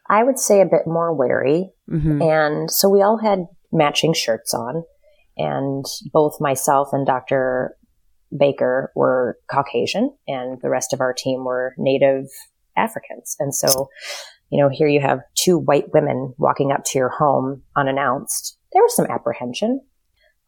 I 0.09 0.25
would 0.25 0.39
say 0.39 0.63
a 0.63 0.65
bit 0.65 0.87
more 0.87 1.13
wary. 1.13 1.71
Mm-hmm. 1.91 2.23
And 2.23 2.71
so 2.71 2.89
we 2.89 3.03
all 3.03 3.19
had 3.19 3.45
matching 3.73 4.15
shirts 4.15 4.55
on. 4.55 4.85
And 5.37 5.85
both 6.15 6.41
myself 6.41 6.89
and 6.93 7.05
Dr. 7.05 7.77
Baker 8.37 8.91
were 8.95 9.39
Caucasian, 9.51 10.17
and 10.27 10.61
the 10.63 10.71
rest 10.71 10.93
of 10.93 11.01
our 11.01 11.13
team 11.13 11.45
were 11.45 11.75
Native 11.77 12.27
Africans. 12.77 13.37
And 13.39 13.55
so, 13.55 13.89
you 14.51 14.63
know, 14.63 14.69
here 14.73 14.89
you 14.89 15.01
have 15.01 15.21
two 15.35 15.59
white 15.59 15.93
women 15.93 16.35
walking 16.39 16.73
up 16.73 16.85
to 16.87 16.99
your 16.99 17.11
home 17.11 17.63
unannounced. 17.77 18.59
There 18.73 18.83
was 18.83 18.95
some 18.97 19.07
apprehension. 19.07 19.81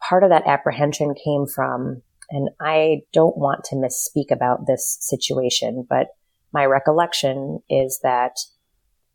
Part 0.07 0.23
of 0.23 0.29
that 0.29 0.47
apprehension 0.47 1.15
came 1.23 1.45
from, 1.47 2.01
and 2.29 2.49
I 2.61 3.01
don't 3.13 3.37
want 3.37 3.63
to 3.65 3.75
misspeak 3.75 4.31
about 4.31 4.67
this 4.67 4.97
situation, 4.99 5.85
but 5.89 6.07
my 6.53 6.65
recollection 6.65 7.59
is 7.69 7.99
that 8.03 8.33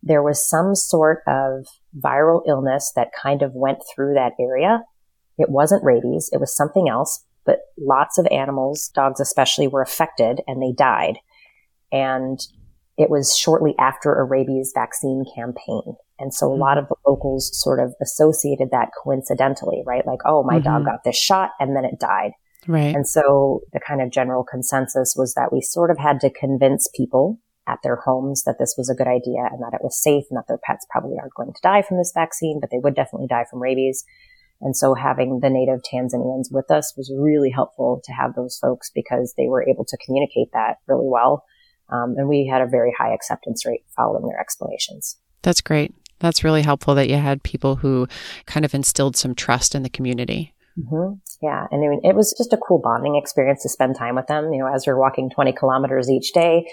there 0.03 0.23
was 0.23 0.49
some 0.49 0.75
sort 0.75 1.23
of 1.29 1.67
viral 1.99 2.43
illness 2.47 2.93
that 2.97 3.13
kind 3.21 3.43
of 3.43 3.53
went 3.55 3.79
through 3.95 4.15
that 4.15 4.33
area. 4.41 4.83
It 5.39 5.49
wasn't 5.49 5.85
rabies. 5.85 6.29
It 6.33 6.41
was 6.41 6.55
something 6.55 6.89
else, 6.89 7.25
but 7.47 7.61
lots 7.79 8.19
of 8.19 8.27
animals, 8.31 8.91
dogs 8.95 9.21
especially, 9.21 9.69
were 9.69 9.83
affected 9.83 10.41
and 10.47 10.61
they 10.61 10.73
died. 10.77 11.19
And 11.93 12.41
it 12.99 13.11
was 13.11 13.37
shortly 13.37 13.75
after 13.79 14.13
a 14.15 14.25
rabies 14.25 14.73
vaccine 14.75 15.25
campaign. 15.35 15.97
And 16.19 16.33
so 16.33 16.53
a 16.53 16.55
lot 16.55 16.79
of 16.79 16.89
the 16.89 16.95
locals 17.07 17.51
sort 17.59 17.81
of 17.81 17.95
associated 18.01 18.71
that 18.71 18.91
coincidentally, 19.03 19.83
right? 19.87 20.07
Like, 20.07 20.21
oh, 20.25 20.43
my 20.45 20.57
mm-hmm. 20.57 20.65
dog 20.65 20.85
got 20.85 21.05
this 21.05 21.19
shot 21.19 21.51
and 21.59 21.75
then 21.75 21.85
it 21.85 21.99
died. 21.99 22.33
Right. 22.69 22.95
And 22.95 23.09
so 23.09 23.63
the 23.73 23.81
kind 23.81 24.01
of 24.01 24.11
general 24.11 24.45
consensus 24.45 25.15
was 25.17 25.35
that 25.35 25.53
we 25.53 25.61
sort 25.61 25.91
of 25.91 25.99
had 25.99 26.21
to 26.21 26.31
convince 26.31 26.89
people 26.95 27.41
at 27.67 27.79
their 27.83 27.97
homes 27.97 28.45
that 28.45 28.59
this 28.59 28.75
was 28.77 28.89
a 28.89 28.95
good 28.95 29.07
idea 29.07 29.49
and 29.51 29.63
that 29.63 29.75
it 29.75 29.83
was 29.83 30.01
safe 30.01 30.25
and 30.31 30.37
that 30.37 30.47
their 30.49 30.61
pets 30.63 30.87
probably 30.91 31.17
aren't 31.19 31.35
going 31.35 31.53
to 31.53 31.61
die 31.63 31.83
from 31.83 31.97
this 31.97 32.13
vaccine, 32.15 32.61
but 32.61 32.71
they 32.71 32.79
would 32.79 32.95
definitely 32.95 33.29
die 33.29 33.45
from 33.51 33.63
rabies. 33.63 34.05
And 34.61 34.77
so 34.77 34.95
having 34.95 35.41
the 35.41 35.51
native 35.51 35.81
Tanzanians 35.83 36.53
with 36.53 36.71
us 36.71 36.95
was 36.97 37.13
really 37.17 37.51
helpful 37.51 38.01
to 38.05 38.13
have 38.13 38.35
those 38.35 38.59
folks 38.59 38.91
because 38.95 39.35
they 39.37 39.49
were 39.49 39.69
able 39.69 39.85
to 39.85 39.99
communicate 40.05 40.53
that 40.53 40.77
really 40.87 41.09
well. 41.09 41.45
Um, 41.93 42.15
and 42.17 42.29
we 42.29 42.49
had 42.51 42.63
a 42.63 42.67
very 42.67 42.93
high 42.97 43.13
acceptance 43.13 43.67
rate 43.67 43.85
following 43.95 44.27
their 44.27 44.41
explanations. 44.41 45.19
That's 45.43 45.61
great. 45.61 45.95
That's 46.21 46.45
really 46.45 46.63
helpful 46.63 46.95
that 46.95 47.09
you 47.09 47.17
had 47.17 47.43
people 47.43 47.77
who 47.77 48.07
kind 48.47 48.65
of 48.65 48.75
instilled 48.75 49.17
some 49.17 49.35
trust 49.35 49.75
in 49.75 49.83
the 49.83 49.91
community. 49.91 50.55
Mm-hmm. 50.79 51.15
Yeah. 51.43 51.67
And 51.71 51.85
I 51.85 51.89
mean, 51.89 52.01
it 52.05 52.15
was 52.15 52.35
just 52.39 52.53
a 52.53 52.57
cool 52.57 52.81
bonding 52.83 53.17
experience 53.17 53.63
to 53.63 53.69
spend 53.69 53.97
time 53.97 54.15
with 54.15 54.29
them. 54.29 54.53
You 54.53 54.61
know, 54.61 54.73
as 54.73 54.87
we're 54.87 54.99
walking 54.99 55.29
20 55.29 55.53
kilometers 55.53 56.09
each 56.09 56.33
day, 56.33 56.67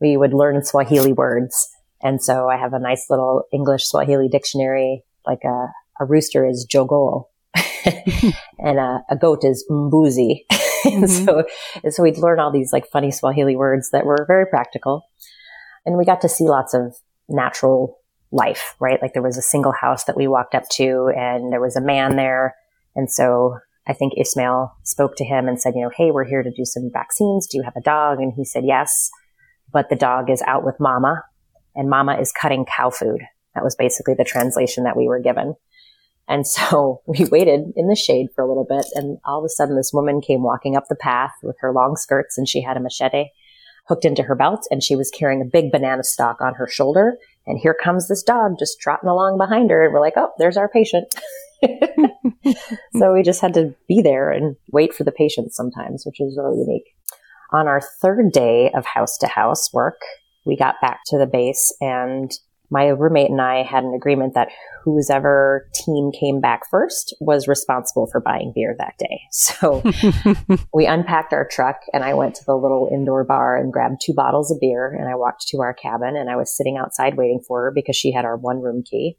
we 0.00 0.16
would 0.16 0.32
learn 0.32 0.64
Swahili 0.64 1.12
words. 1.12 1.68
And 2.02 2.22
so 2.22 2.48
I 2.48 2.56
have 2.56 2.72
a 2.72 2.78
nice 2.78 3.06
little 3.08 3.44
English 3.52 3.86
Swahili 3.86 4.28
dictionary, 4.28 5.04
like 5.26 5.44
a, 5.44 5.68
a 6.00 6.06
rooster 6.06 6.46
is 6.46 6.66
jogoo 6.68 7.24
and 8.58 8.78
a, 8.78 9.04
a, 9.10 9.16
goat 9.16 9.44
is 9.44 9.64
mbuzi. 9.70 10.44
and 10.92 11.04
mm-hmm. 11.04 11.24
so, 11.24 11.44
and 11.82 11.94
so 11.94 12.02
we'd 12.02 12.18
learn 12.18 12.40
all 12.40 12.52
these 12.52 12.72
like 12.72 12.86
funny 12.90 13.10
Swahili 13.10 13.56
words 13.56 13.90
that 13.90 14.06
were 14.06 14.24
very 14.26 14.46
practical. 14.46 15.06
And 15.86 15.98
we 15.98 16.04
got 16.04 16.20
to 16.22 16.28
see 16.28 16.44
lots 16.44 16.74
of 16.74 16.96
natural 17.28 17.98
life, 18.32 18.74
right? 18.80 19.00
Like 19.00 19.12
there 19.12 19.22
was 19.22 19.38
a 19.38 19.42
single 19.42 19.72
house 19.72 20.04
that 20.04 20.16
we 20.16 20.26
walked 20.26 20.54
up 20.54 20.68
to 20.72 21.10
and 21.16 21.52
there 21.52 21.60
was 21.60 21.76
a 21.76 21.80
man 21.80 22.16
there. 22.16 22.54
And 22.96 23.10
so 23.10 23.58
I 23.86 23.92
think 23.92 24.14
Ismail 24.16 24.74
spoke 24.82 25.16
to 25.16 25.24
him 25.24 25.46
and 25.46 25.60
said, 25.60 25.74
you 25.74 25.82
know, 25.82 25.90
hey, 25.94 26.10
we're 26.10 26.24
here 26.24 26.42
to 26.42 26.50
do 26.50 26.64
some 26.64 26.90
vaccines. 26.92 27.46
Do 27.46 27.58
you 27.58 27.64
have 27.64 27.76
a 27.76 27.82
dog? 27.82 28.18
And 28.18 28.32
he 28.34 28.44
said, 28.44 28.64
yes, 28.66 29.10
but 29.72 29.90
the 29.90 29.96
dog 29.96 30.30
is 30.30 30.42
out 30.46 30.64
with 30.64 30.80
mama 30.80 31.22
and 31.74 31.90
mama 31.90 32.18
is 32.18 32.32
cutting 32.32 32.64
cow 32.64 32.90
food. 32.90 33.20
That 33.54 33.64
was 33.64 33.76
basically 33.76 34.14
the 34.14 34.24
translation 34.24 34.84
that 34.84 34.96
we 34.96 35.06
were 35.06 35.20
given. 35.20 35.54
And 36.28 36.46
so 36.46 37.02
we 37.06 37.24
waited 37.26 37.72
in 37.76 37.88
the 37.88 37.96
shade 37.96 38.28
for 38.34 38.42
a 38.42 38.48
little 38.48 38.66
bit 38.68 38.86
and 38.94 39.18
all 39.24 39.38
of 39.38 39.44
a 39.44 39.48
sudden 39.48 39.76
this 39.76 39.92
woman 39.92 40.20
came 40.20 40.42
walking 40.42 40.76
up 40.76 40.84
the 40.88 40.94
path 40.94 41.32
with 41.42 41.56
her 41.60 41.72
long 41.72 41.96
skirts 41.96 42.38
and 42.38 42.48
she 42.48 42.62
had 42.62 42.76
a 42.76 42.80
machete 42.80 43.30
hooked 43.86 44.04
into 44.04 44.22
her 44.22 44.34
belt 44.34 44.66
and 44.70 44.82
she 44.82 44.96
was 44.96 45.10
carrying 45.10 45.42
a 45.42 45.44
big 45.44 45.70
banana 45.70 46.02
stalk 46.02 46.40
on 46.40 46.54
her 46.54 46.66
shoulder. 46.66 47.18
And 47.46 47.58
here 47.58 47.74
comes 47.74 48.08
this 48.08 48.22
dog 48.22 48.58
just 48.58 48.80
trotting 48.80 49.08
along 49.08 49.36
behind 49.36 49.70
her. 49.70 49.84
And 49.84 49.92
we're 49.92 50.00
like, 50.00 50.14
oh, 50.16 50.30
there's 50.38 50.56
our 50.56 50.68
patient. 50.68 51.14
so 52.96 53.12
we 53.12 53.22
just 53.22 53.42
had 53.42 53.54
to 53.54 53.74
be 53.86 54.00
there 54.00 54.30
and 54.30 54.56
wait 54.72 54.94
for 54.94 55.04
the 55.04 55.12
patient 55.12 55.52
sometimes, 55.52 56.06
which 56.06 56.20
is 56.20 56.38
really 56.38 56.58
unique. 56.58 56.94
On 57.52 57.68
our 57.68 57.80
third 58.00 58.32
day 58.32 58.70
of 58.74 58.86
house 58.86 59.18
to 59.18 59.26
house 59.26 59.72
work, 59.72 60.00
we 60.46 60.56
got 60.56 60.76
back 60.80 61.00
to 61.06 61.18
the 61.18 61.26
base 61.26 61.74
and 61.80 62.32
my 62.74 62.88
roommate 62.88 63.30
and 63.30 63.40
I 63.40 63.62
had 63.62 63.84
an 63.84 63.94
agreement 63.94 64.34
that 64.34 64.48
whoever 64.82 65.70
team 65.72 66.10
came 66.10 66.40
back 66.40 66.62
first 66.68 67.14
was 67.20 67.46
responsible 67.46 68.08
for 68.10 68.20
buying 68.20 68.52
beer 68.52 68.74
that 68.78 68.98
day. 68.98 69.20
So 69.30 69.82
we 70.74 70.86
unpacked 70.86 71.32
our 71.32 71.46
truck 71.46 71.80
and 71.92 72.02
I 72.02 72.14
went 72.14 72.34
to 72.36 72.44
the 72.44 72.56
little 72.56 72.88
indoor 72.92 73.24
bar 73.24 73.56
and 73.56 73.72
grabbed 73.72 74.00
two 74.02 74.12
bottles 74.12 74.50
of 74.50 74.58
beer 74.60 74.92
and 74.92 75.08
I 75.08 75.14
walked 75.14 75.46
to 75.48 75.60
our 75.60 75.74
cabin 75.74 76.16
and 76.16 76.28
I 76.28 76.36
was 76.36 76.56
sitting 76.56 76.76
outside 76.76 77.16
waiting 77.16 77.40
for 77.46 77.62
her 77.62 77.72
because 77.72 77.94
she 77.94 78.12
had 78.12 78.24
our 78.24 78.36
one 78.36 78.60
room 78.60 78.82
key. 78.82 79.16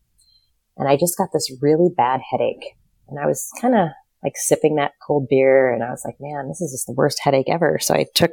And 0.77 0.89
I 0.89 0.97
just 0.97 1.17
got 1.17 1.29
this 1.31 1.51
really 1.61 1.89
bad 1.95 2.21
headache 2.29 2.75
and 3.07 3.19
I 3.19 3.25
was 3.25 3.49
kind 3.61 3.75
of 3.75 3.89
like 4.25 4.35
sipping 4.35 4.75
that 4.75 4.93
cold 5.05 5.27
beer. 5.29 5.71
And 5.71 5.83
I 5.83 5.91
was 5.91 6.01
like, 6.03 6.15
man, 6.19 6.47
this 6.47 6.59
is 6.59 6.71
just 6.71 6.87
the 6.87 6.93
worst 6.93 7.19
headache 7.21 7.47
ever. 7.47 7.77
So 7.79 7.93
I 7.93 8.07
took, 8.15 8.31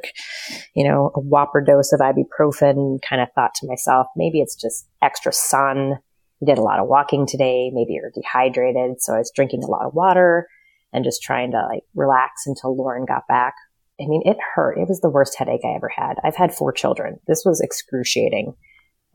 you 0.75 0.89
know, 0.89 1.11
a 1.15 1.21
whopper 1.21 1.61
dose 1.61 1.93
of 1.93 2.01
ibuprofen, 2.01 3.01
kind 3.07 3.21
of 3.21 3.29
thought 3.35 3.55
to 3.57 3.67
myself, 3.67 4.07
maybe 4.17 4.41
it's 4.41 4.57
just 4.57 4.89
extra 5.03 5.33
sun. 5.33 5.99
We 6.41 6.47
did 6.47 6.57
a 6.57 6.63
lot 6.63 6.81
of 6.81 6.89
walking 6.89 7.27
today. 7.27 7.71
Maybe 7.75 7.93
you're 7.93 8.11
dehydrated. 8.15 9.03
So 9.03 9.15
I 9.15 9.19
was 9.19 9.31
drinking 9.35 9.63
a 9.65 9.71
lot 9.71 9.85
of 9.85 9.93
water 9.93 10.49
and 10.95 11.05
just 11.05 11.23
trying 11.23 11.51
to 11.53 11.63
like 11.71 11.83
relax 11.95 12.47
until 12.47 12.75
Lauren 12.75 13.05
got 13.05 13.29
back. 13.29 13.55
I 14.01 14.07
mean, 14.07 14.23
it 14.25 14.39
hurt. 14.55 14.79
It 14.79 14.89
was 14.89 15.01
the 15.01 15.11
worst 15.11 15.37
headache 15.39 15.61
I 15.65 15.77
ever 15.77 15.91
had. 15.95 16.15
I've 16.25 16.37
had 16.37 16.55
four 16.55 16.73
children. 16.73 17.21
This 17.29 17.43
was 17.45 17.61
excruciating. 17.61 18.55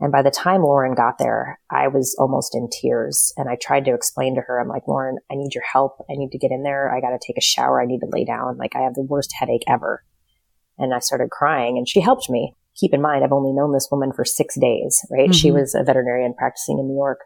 And 0.00 0.12
by 0.12 0.22
the 0.22 0.30
time 0.30 0.62
Lauren 0.62 0.94
got 0.94 1.18
there, 1.18 1.58
I 1.70 1.88
was 1.88 2.14
almost 2.18 2.54
in 2.54 2.68
tears. 2.70 3.32
And 3.36 3.48
I 3.48 3.56
tried 3.60 3.84
to 3.86 3.94
explain 3.94 4.36
to 4.36 4.42
her, 4.42 4.60
I'm 4.60 4.68
like, 4.68 4.86
Lauren, 4.86 5.18
I 5.30 5.34
need 5.34 5.54
your 5.54 5.64
help. 5.64 6.04
I 6.08 6.14
need 6.14 6.30
to 6.30 6.38
get 6.38 6.52
in 6.52 6.62
there. 6.62 6.94
I 6.94 7.00
got 7.00 7.10
to 7.10 7.18
take 7.24 7.36
a 7.36 7.42
shower. 7.42 7.82
I 7.82 7.86
need 7.86 8.00
to 8.00 8.08
lay 8.10 8.24
down. 8.24 8.58
Like, 8.58 8.76
I 8.76 8.82
have 8.82 8.94
the 8.94 9.02
worst 9.02 9.34
headache 9.38 9.64
ever. 9.68 10.04
And 10.78 10.94
I 10.94 11.00
started 11.00 11.30
crying 11.30 11.76
and 11.76 11.88
she 11.88 12.00
helped 12.00 12.30
me. 12.30 12.54
Keep 12.76 12.94
in 12.94 13.02
mind, 13.02 13.24
I've 13.24 13.32
only 13.32 13.52
known 13.52 13.72
this 13.72 13.88
woman 13.90 14.12
for 14.12 14.24
six 14.24 14.56
days, 14.56 15.04
right? 15.10 15.30
Mm-hmm. 15.30 15.32
She 15.32 15.50
was 15.50 15.74
a 15.74 15.82
veterinarian 15.82 16.32
practicing 16.32 16.78
in 16.78 16.86
New 16.86 16.94
York. 16.94 17.22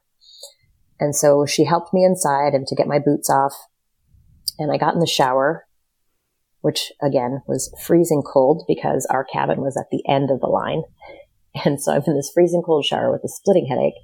And 0.98 1.14
so 1.14 1.44
she 1.44 1.64
helped 1.64 1.92
me 1.92 2.04
inside 2.04 2.54
and 2.54 2.66
to 2.68 2.74
get 2.74 2.86
my 2.86 2.98
boots 2.98 3.28
off. 3.28 3.52
And 4.58 4.72
I 4.72 4.78
got 4.78 4.94
in 4.94 5.00
the 5.00 5.06
shower, 5.06 5.66
which 6.62 6.90
again 7.02 7.42
was 7.46 7.74
freezing 7.84 8.22
cold 8.22 8.64
because 8.66 9.06
our 9.10 9.24
cabin 9.24 9.60
was 9.60 9.76
at 9.76 9.90
the 9.90 10.02
end 10.08 10.30
of 10.30 10.40
the 10.40 10.46
line. 10.46 10.84
And 11.64 11.80
so 11.80 11.92
I'm 11.92 12.02
in 12.06 12.16
this 12.16 12.30
freezing 12.32 12.62
cold 12.62 12.84
shower 12.84 13.12
with 13.12 13.24
a 13.24 13.28
splitting 13.28 13.66
headache 13.66 13.94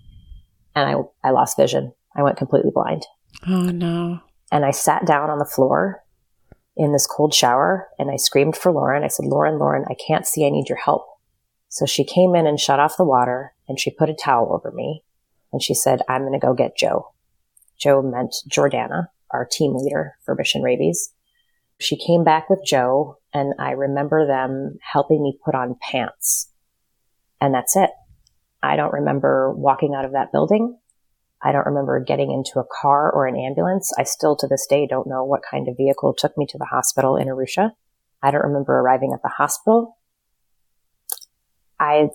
and 0.75 0.89
I, 0.89 1.29
I 1.29 1.31
lost 1.31 1.57
vision. 1.57 1.93
I 2.17 2.23
went 2.23 2.37
completely 2.37 2.71
blind. 2.73 3.07
Oh 3.47 3.71
no. 3.71 4.21
And 4.53 4.65
I 4.65 4.71
sat 4.71 5.07
down 5.07 5.31
on 5.31 5.39
the 5.39 5.45
floor 5.45 6.03
in 6.77 6.93
this 6.93 7.07
cold 7.07 7.35
shower 7.35 7.89
and 7.99 8.11
I 8.11 8.17
screamed 8.17 8.57
for 8.57 8.73
Lauren. 8.73 9.05
I 9.05 9.09
said, 9.09 9.27
Lauren, 9.27 9.59
Lauren, 9.59 9.85
I 9.91 9.95
can't 9.95 10.27
see. 10.27 10.47
I 10.47 10.51
need 10.51 10.69
your 10.69 10.79
help. 10.79 11.07
So 11.69 11.87
she 11.87 12.05
came 12.05 12.35
in 12.35 12.47
and 12.47 12.59
shut 12.59 12.81
off 12.81 12.97
the 12.97 13.05
water 13.05 13.55
and 13.69 13.79
she 13.79 13.91
put 13.91 14.09
a 14.09 14.15
towel 14.15 14.53
over 14.53 14.75
me 14.75 15.03
and 15.53 15.63
she 15.63 15.75
said, 15.75 16.03
I'm 16.09 16.23
going 16.23 16.39
to 16.39 16.47
go 16.47 16.55
get 16.55 16.77
Joe. 16.77 17.13
Joe 17.79 18.03
meant 18.03 18.35
Jordana, 18.49 19.09
our 19.31 19.47
team 19.51 19.75
leader 19.77 20.15
for 20.25 20.35
Mission 20.35 20.63
Rabies. 20.63 21.13
She 21.79 21.97
came 21.97 22.25
back 22.25 22.51
with 22.51 22.65
Joe 22.65 23.19
and 23.33 23.55
I 23.59 23.73
remember 23.73 24.27
them 24.27 24.79
helping 24.81 25.23
me 25.23 25.39
put 25.45 25.55
on 25.55 25.77
pants 25.81 26.49
and 27.41 27.55
that's 27.55 27.77
it. 27.77 27.91
I 28.63 28.77
don't 28.77 28.93
remember 28.93 29.53
walking 29.53 29.95
out 29.95 30.05
of 30.05 30.13
that 30.13 30.33
building. 30.33 30.79
I 31.43 31.53
don't 31.53 31.67
remember 31.67 32.01
getting 32.01 32.33
into 32.33 32.59
a 32.59 32.67
car 32.81 33.13
or 33.13 33.27
an 33.27 33.37
ambulance. 33.37 33.93
I 33.97 34.03
still 34.03 34.37
to 34.37 34.49
this 34.49 34.67
day 34.69 34.87
don't 34.89 35.07
know 35.07 35.25
what 35.25 35.43
kind 35.49 35.69
of 35.69 35.77
vehicle 35.77 36.15
took 36.19 36.37
me 36.37 36.47
to 36.47 36.59
the 36.59 36.65
hospital 36.65 37.17
in 37.17 37.29
Arusha. 37.29 37.71
I 38.23 38.33
don't 38.33 38.45
remember 38.45 38.77
arriving 38.77 39.13
at 39.15 39.23
the 39.23 39.29
hospital. 39.29 39.97
I 41.79 42.09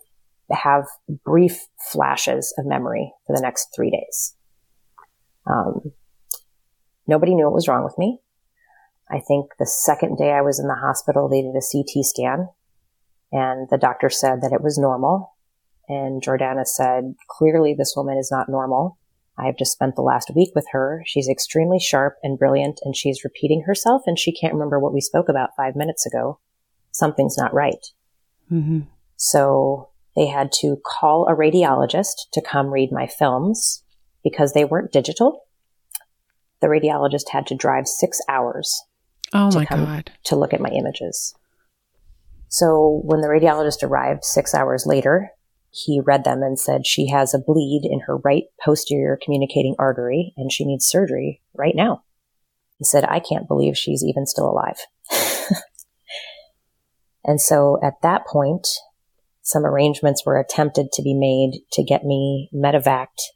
have 0.52 0.86
brief 1.24 1.68
flashes 1.92 2.54
of 2.58 2.66
memory 2.66 3.14
for 3.26 3.34
the 3.34 3.42
next 3.42 3.70
three 3.74 3.92
days. 3.92 4.36
Um, 5.48 5.94
nobody 7.08 7.34
knew 7.34 7.46
what 7.46 7.54
was 7.54 7.70
wrong 7.70 7.86
with 7.86 7.98
me. 7.98 8.20
I 9.10 9.22
think 9.26 9.52
the 9.58 9.66
second 9.66 10.18
day 10.18 10.32
I 10.32 10.42
was 10.42 10.60
in 10.60 10.68
the 10.68 10.76
hospital, 10.76 11.30
they 11.30 11.42
did 11.42 11.56
a 11.56 11.62
CT 11.62 12.06
scan 12.06 12.50
and 13.34 13.68
the 13.72 13.80
doctor 13.80 14.10
said 14.12 14.42
that 14.42 14.54
it 14.54 14.62
was 14.62 14.78
normal. 14.78 15.36
And 15.90 16.22
Jordana 16.22 16.66
said, 16.66 17.16
clearly 17.30 17.76
this 17.78 17.96
woman 17.98 18.18
is 18.18 18.32
not 18.32 18.48
normal. 18.48 19.00
I 19.38 19.48
have 19.48 19.58
just 19.58 19.72
spent 19.72 19.96
the 19.96 20.04
last 20.04 20.32
week 20.36 20.52
with 20.54 20.68
her. 20.72 21.02
She's 21.08 21.28
extremely 21.28 21.80
sharp 21.80 22.18
and 22.22 22.38
brilliant 22.38 22.80
and 22.84 22.96
she's 22.96 23.24
repeating 23.24 23.64
herself 23.66 24.04
and 24.06 24.18
she 24.18 24.32
can't 24.32 24.54
remember 24.54 24.80
what 24.80 24.94
we 24.94 25.02
spoke 25.02 25.28
about 25.30 25.50
five 25.58 25.76
minutes 25.76 26.06
ago. 26.06 26.40
Something's 26.92 27.36
not 27.36 27.54
right. 27.54 27.84
Mm-hmm. 28.52 28.82
So 29.16 29.90
they 30.16 30.28
had 30.28 30.52
to 30.60 30.78
call 30.86 31.26
a 31.28 31.36
radiologist 31.36 32.30
to 32.34 32.42
come 32.42 32.68
read 32.68 32.92
my 32.92 33.08
films 33.08 33.84
because 34.24 34.54
they 34.54 34.64
weren't 34.64 34.92
digital. 34.92 35.48
The 36.62 36.68
radiologist 36.68 37.30
had 37.32 37.48
to 37.48 37.56
drive 37.56 37.88
six 37.88 38.20
hours. 38.30 38.80
Oh 39.34 39.52
my 39.56 39.66
God. 39.66 40.12
To 40.26 40.36
look 40.36 40.54
at 40.54 40.62
my 40.62 40.70
images. 40.70 41.34
So 42.54 43.02
when 43.04 43.22
the 43.22 43.30
radiologist 43.30 43.82
arrived 43.82 44.24
six 44.24 44.54
hours 44.54 44.86
later, 44.86 45.32
he 45.72 46.00
read 46.06 46.24
them 46.24 46.44
and 46.44 46.60
said 46.60 46.86
she 46.86 47.10
has 47.10 47.34
a 47.34 47.40
bleed 47.40 47.82
in 47.84 48.02
her 48.02 48.18
right 48.18 48.44
posterior 48.64 49.18
communicating 49.20 49.76
artery 49.80 50.36
and 50.38 50.52
she 50.52 50.64
needs 50.64 50.86
surgery 50.86 51.42
right 51.56 51.76
now. 51.76 52.04
He 52.78 52.86
said, 52.86 53.06
I 53.06 53.20
can't 53.20 53.48
believe 53.48 53.76
she's 53.76 54.04
even 54.04 54.28
still 54.28 54.48
alive. 54.48 54.78
and 57.26 57.42
so 57.42 57.80
at 57.82 58.00
that 58.04 58.28
point, 58.28 58.68
some 59.42 59.66
arrangements 59.66 60.24
were 60.24 60.38
attempted 60.38 60.92
to 60.92 61.02
be 61.02 61.16
made 61.16 61.62
to 61.72 61.84
get 61.84 62.04
me 62.04 62.52
medevaced 62.54 63.32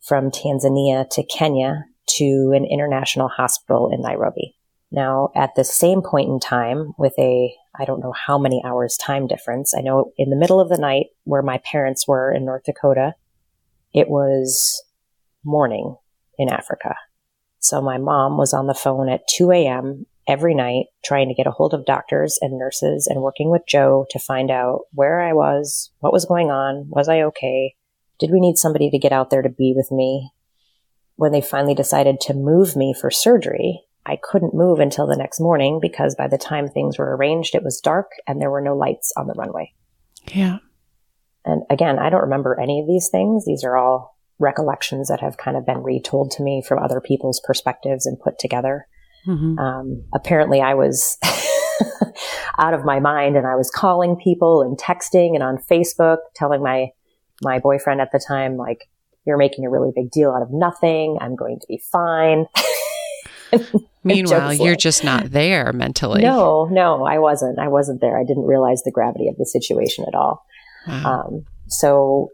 from 0.00 0.30
Tanzania 0.30 1.10
to 1.10 1.24
Kenya 1.24 1.86
to 2.18 2.52
an 2.54 2.64
international 2.64 3.26
hospital 3.26 3.90
in 3.92 4.00
Nairobi. 4.00 4.54
Now, 4.92 5.32
at 5.34 5.56
the 5.56 5.64
same 5.64 6.02
point 6.02 6.28
in 6.28 6.38
time, 6.38 6.92
with 6.96 7.14
a, 7.18 7.52
I 7.78 7.84
don't 7.84 8.00
know 8.00 8.12
how 8.12 8.38
many 8.38 8.62
hours 8.64 8.96
time 8.96 9.26
difference, 9.26 9.74
I 9.76 9.80
know 9.80 10.12
in 10.16 10.30
the 10.30 10.36
middle 10.36 10.60
of 10.60 10.68
the 10.68 10.78
night 10.78 11.06
where 11.24 11.42
my 11.42 11.58
parents 11.58 12.06
were 12.06 12.32
in 12.32 12.44
North 12.44 12.64
Dakota, 12.64 13.14
it 13.92 14.08
was 14.08 14.82
morning 15.44 15.96
in 16.38 16.48
Africa. 16.48 16.94
So 17.58 17.80
my 17.80 17.98
mom 17.98 18.36
was 18.36 18.52
on 18.52 18.66
the 18.66 18.74
phone 18.74 19.08
at 19.08 19.26
2 19.26 19.50
a.m. 19.50 20.06
every 20.28 20.54
night 20.54 20.86
trying 21.04 21.28
to 21.28 21.34
get 21.34 21.46
a 21.46 21.50
hold 21.50 21.72
of 21.74 21.86
doctors 21.86 22.38
and 22.40 22.58
nurses 22.58 23.06
and 23.06 23.22
working 23.22 23.50
with 23.50 23.62
Joe 23.66 24.06
to 24.10 24.18
find 24.18 24.50
out 24.50 24.82
where 24.92 25.20
I 25.20 25.32
was, 25.32 25.90
what 26.00 26.12
was 26.12 26.26
going 26.26 26.50
on, 26.50 26.86
was 26.88 27.08
I 27.08 27.22
okay, 27.22 27.74
did 28.18 28.30
we 28.30 28.40
need 28.40 28.56
somebody 28.56 28.90
to 28.90 28.98
get 28.98 29.12
out 29.12 29.30
there 29.30 29.42
to 29.42 29.48
be 29.48 29.72
with 29.76 29.90
me? 29.90 30.30
When 31.16 31.32
they 31.32 31.40
finally 31.40 31.74
decided 31.74 32.20
to 32.22 32.34
move 32.34 32.76
me 32.76 32.94
for 32.98 33.10
surgery, 33.10 33.83
I 34.06 34.18
couldn't 34.22 34.54
move 34.54 34.80
until 34.80 35.06
the 35.06 35.16
next 35.16 35.40
morning 35.40 35.78
because 35.80 36.14
by 36.14 36.28
the 36.28 36.38
time 36.38 36.68
things 36.68 36.98
were 36.98 37.16
arranged, 37.16 37.54
it 37.54 37.64
was 37.64 37.80
dark 37.80 38.10
and 38.26 38.40
there 38.40 38.50
were 38.50 38.60
no 38.60 38.76
lights 38.76 39.12
on 39.16 39.26
the 39.26 39.34
runway. 39.34 39.72
Yeah. 40.26 40.58
And 41.44 41.62
again, 41.70 41.98
I 41.98 42.10
don't 42.10 42.22
remember 42.22 42.58
any 42.58 42.80
of 42.80 42.86
these 42.86 43.08
things. 43.10 43.44
These 43.44 43.64
are 43.64 43.76
all 43.76 44.16
recollections 44.38 45.08
that 45.08 45.20
have 45.20 45.36
kind 45.36 45.56
of 45.56 45.66
been 45.66 45.82
retold 45.82 46.30
to 46.32 46.42
me 46.42 46.62
from 46.66 46.82
other 46.82 47.00
people's 47.00 47.40
perspectives 47.44 48.06
and 48.06 48.20
put 48.20 48.38
together. 48.38 48.86
Mm-hmm. 49.26 49.58
Um, 49.58 50.04
apparently, 50.14 50.60
I 50.60 50.74
was 50.74 51.18
out 52.58 52.74
of 52.74 52.84
my 52.84 53.00
mind 53.00 53.36
and 53.36 53.46
I 53.46 53.56
was 53.56 53.70
calling 53.70 54.16
people 54.16 54.62
and 54.62 54.78
texting 54.78 55.34
and 55.34 55.42
on 55.42 55.58
Facebook 55.58 56.18
telling 56.34 56.62
my 56.62 56.88
my 57.42 57.58
boyfriend 57.58 58.00
at 58.00 58.12
the 58.12 58.24
time, 58.26 58.56
like, 58.56 58.88
you're 59.26 59.36
making 59.36 59.64
a 59.64 59.70
really 59.70 59.90
big 59.94 60.10
deal 60.10 60.30
out 60.30 60.42
of 60.42 60.52
nothing. 60.52 61.18
I'm 61.20 61.34
going 61.34 61.58
to 61.58 61.66
be 61.68 61.82
fine. 61.90 62.46
Meanwhile, 64.04 64.54
you're 64.54 64.76
just 64.76 65.04
not 65.04 65.30
there 65.30 65.72
mentally. 65.72 66.22
No, 66.22 66.66
no, 66.70 67.04
I 67.04 67.18
wasn't. 67.18 67.58
I 67.58 67.68
wasn't 67.68 68.00
there. 68.00 68.18
I 68.18 68.24
didn't 68.24 68.44
realize 68.44 68.82
the 68.82 68.92
gravity 68.92 69.28
of 69.28 69.36
the 69.36 69.46
situation 69.46 70.04
at 70.06 70.14
all. 70.14 70.44
Wow. 70.86 71.24
Um, 71.26 71.44
so 71.68 72.28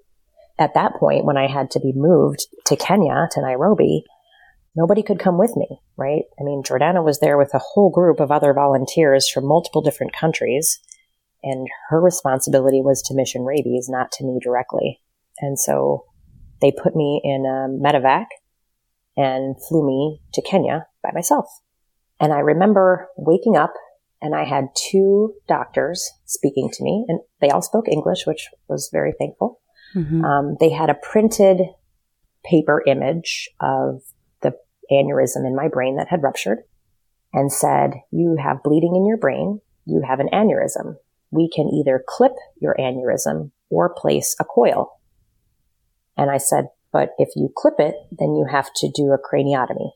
at 0.58 0.74
that 0.74 0.94
point, 0.94 1.24
when 1.24 1.36
I 1.36 1.46
had 1.46 1.70
to 1.72 1.80
be 1.80 1.92
moved 1.94 2.46
to 2.66 2.76
Kenya, 2.76 3.28
to 3.32 3.40
Nairobi, 3.40 4.04
nobody 4.74 5.02
could 5.02 5.20
come 5.20 5.38
with 5.38 5.56
me, 5.56 5.80
right? 5.96 6.22
I 6.38 6.42
mean, 6.42 6.62
Jordana 6.62 7.04
was 7.04 7.20
there 7.20 7.38
with 7.38 7.54
a 7.54 7.60
whole 7.60 7.90
group 7.90 8.18
of 8.18 8.32
other 8.32 8.52
volunteers 8.52 9.28
from 9.28 9.46
multiple 9.46 9.80
different 9.80 10.12
countries 10.12 10.80
and 11.42 11.68
her 11.88 12.00
responsibility 12.00 12.80
was 12.82 13.02
to 13.02 13.14
mission 13.14 13.44
rabies, 13.44 13.88
not 13.88 14.12
to 14.12 14.24
me 14.24 14.38
directly. 14.42 15.00
And 15.38 15.58
so 15.58 16.04
they 16.60 16.70
put 16.70 16.94
me 16.94 17.20
in 17.24 17.46
a 17.46 17.68
medevac 17.68 18.26
and 19.16 19.56
flew 19.68 19.86
me 19.86 20.20
to 20.34 20.42
Kenya 20.42 20.86
by 21.02 21.10
myself. 21.12 21.46
And 22.18 22.32
I 22.32 22.38
remember 22.38 23.08
waking 23.16 23.56
up 23.56 23.72
and 24.20 24.34
I 24.34 24.44
had 24.44 24.68
two 24.76 25.34
doctors 25.48 26.10
speaking 26.26 26.70
to 26.72 26.84
me 26.84 27.04
and 27.08 27.20
they 27.40 27.48
all 27.50 27.62
spoke 27.62 27.88
English, 27.88 28.26
which 28.26 28.48
was 28.68 28.90
very 28.92 29.12
thankful. 29.18 29.60
Mm-hmm. 29.94 30.24
Um, 30.24 30.56
they 30.60 30.70
had 30.70 30.90
a 30.90 30.94
printed 30.94 31.60
paper 32.44 32.82
image 32.86 33.48
of 33.60 34.02
the 34.42 34.52
aneurysm 34.92 35.46
in 35.46 35.56
my 35.56 35.68
brain 35.68 35.96
that 35.96 36.08
had 36.08 36.22
ruptured 36.22 36.60
and 37.32 37.52
said, 37.52 37.94
you 38.10 38.36
have 38.42 38.62
bleeding 38.62 38.94
in 38.94 39.06
your 39.06 39.16
brain. 39.16 39.60
You 39.86 40.02
have 40.06 40.20
an 40.20 40.28
aneurysm 40.32 40.96
we 41.30 41.48
can 41.48 41.68
either 41.68 42.02
clip 42.06 42.32
your 42.60 42.76
aneurysm 42.78 43.52
or 43.70 43.94
place 43.94 44.36
a 44.40 44.44
coil. 44.44 45.00
And 46.16 46.30
I 46.30 46.38
said, 46.38 46.66
but 46.92 47.10
if 47.18 47.30
you 47.36 47.52
clip 47.56 47.74
it, 47.78 47.94
then 48.10 48.34
you 48.34 48.46
have 48.50 48.68
to 48.76 48.90
do 48.90 49.12
a 49.12 49.18
craniotomy, 49.18 49.92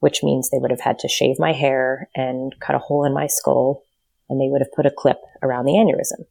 which 0.00 0.22
means 0.22 0.50
they 0.50 0.58
would 0.58 0.70
have 0.70 0.80
had 0.80 0.98
to 1.00 1.08
shave 1.08 1.36
my 1.38 1.52
hair 1.52 2.08
and 2.14 2.54
cut 2.60 2.76
a 2.76 2.80
hole 2.80 3.04
in 3.04 3.14
my 3.14 3.26
skull 3.26 3.82
and 4.28 4.40
they 4.40 4.48
would 4.48 4.60
have 4.60 4.72
put 4.72 4.86
a 4.86 4.94
clip 4.96 5.18
around 5.42 5.64
the 5.64 5.72
aneurysm. 5.72 6.24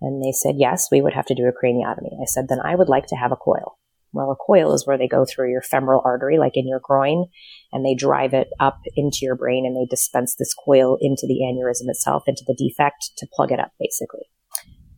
And 0.00 0.22
they 0.22 0.32
said, 0.32 0.56
yes, 0.58 0.88
we 0.90 1.00
would 1.00 1.14
have 1.14 1.26
to 1.26 1.34
do 1.34 1.46
a 1.46 1.52
craniotomy. 1.52 2.20
I 2.20 2.26
said, 2.26 2.48
then 2.48 2.60
I 2.62 2.74
would 2.74 2.88
like 2.88 3.06
to 3.06 3.16
have 3.16 3.32
a 3.32 3.36
coil. 3.36 3.78
Well, 4.12 4.30
a 4.30 4.36
coil 4.36 4.74
is 4.74 4.86
where 4.86 4.98
they 4.98 5.08
go 5.08 5.24
through 5.24 5.50
your 5.50 5.62
femoral 5.62 6.02
artery, 6.04 6.38
like 6.38 6.56
in 6.56 6.68
your 6.68 6.80
groin, 6.82 7.26
and 7.72 7.84
they 7.84 7.94
drive 7.94 8.34
it 8.34 8.48
up 8.60 8.80
into 8.94 9.20
your 9.22 9.36
brain 9.36 9.64
and 9.64 9.74
they 9.74 9.86
dispense 9.88 10.34
this 10.38 10.52
coil 10.52 10.98
into 11.00 11.26
the 11.26 11.40
aneurysm 11.42 11.88
itself, 11.88 12.24
into 12.26 12.44
the 12.46 12.54
defect 12.54 13.12
to 13.16 13.26
plug 13.32 13.52
it 13.52 13.60
up, 13.60 13.72
basically. 13.80 14.26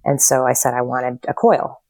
And 0.05 0.21
so 0.21 0.47
I 0.47 0.53
said 0.53 0.75
I 0.75 0.83
wanted 0.83 1.21
a 1.29 1.35
coil. 1.35 1.84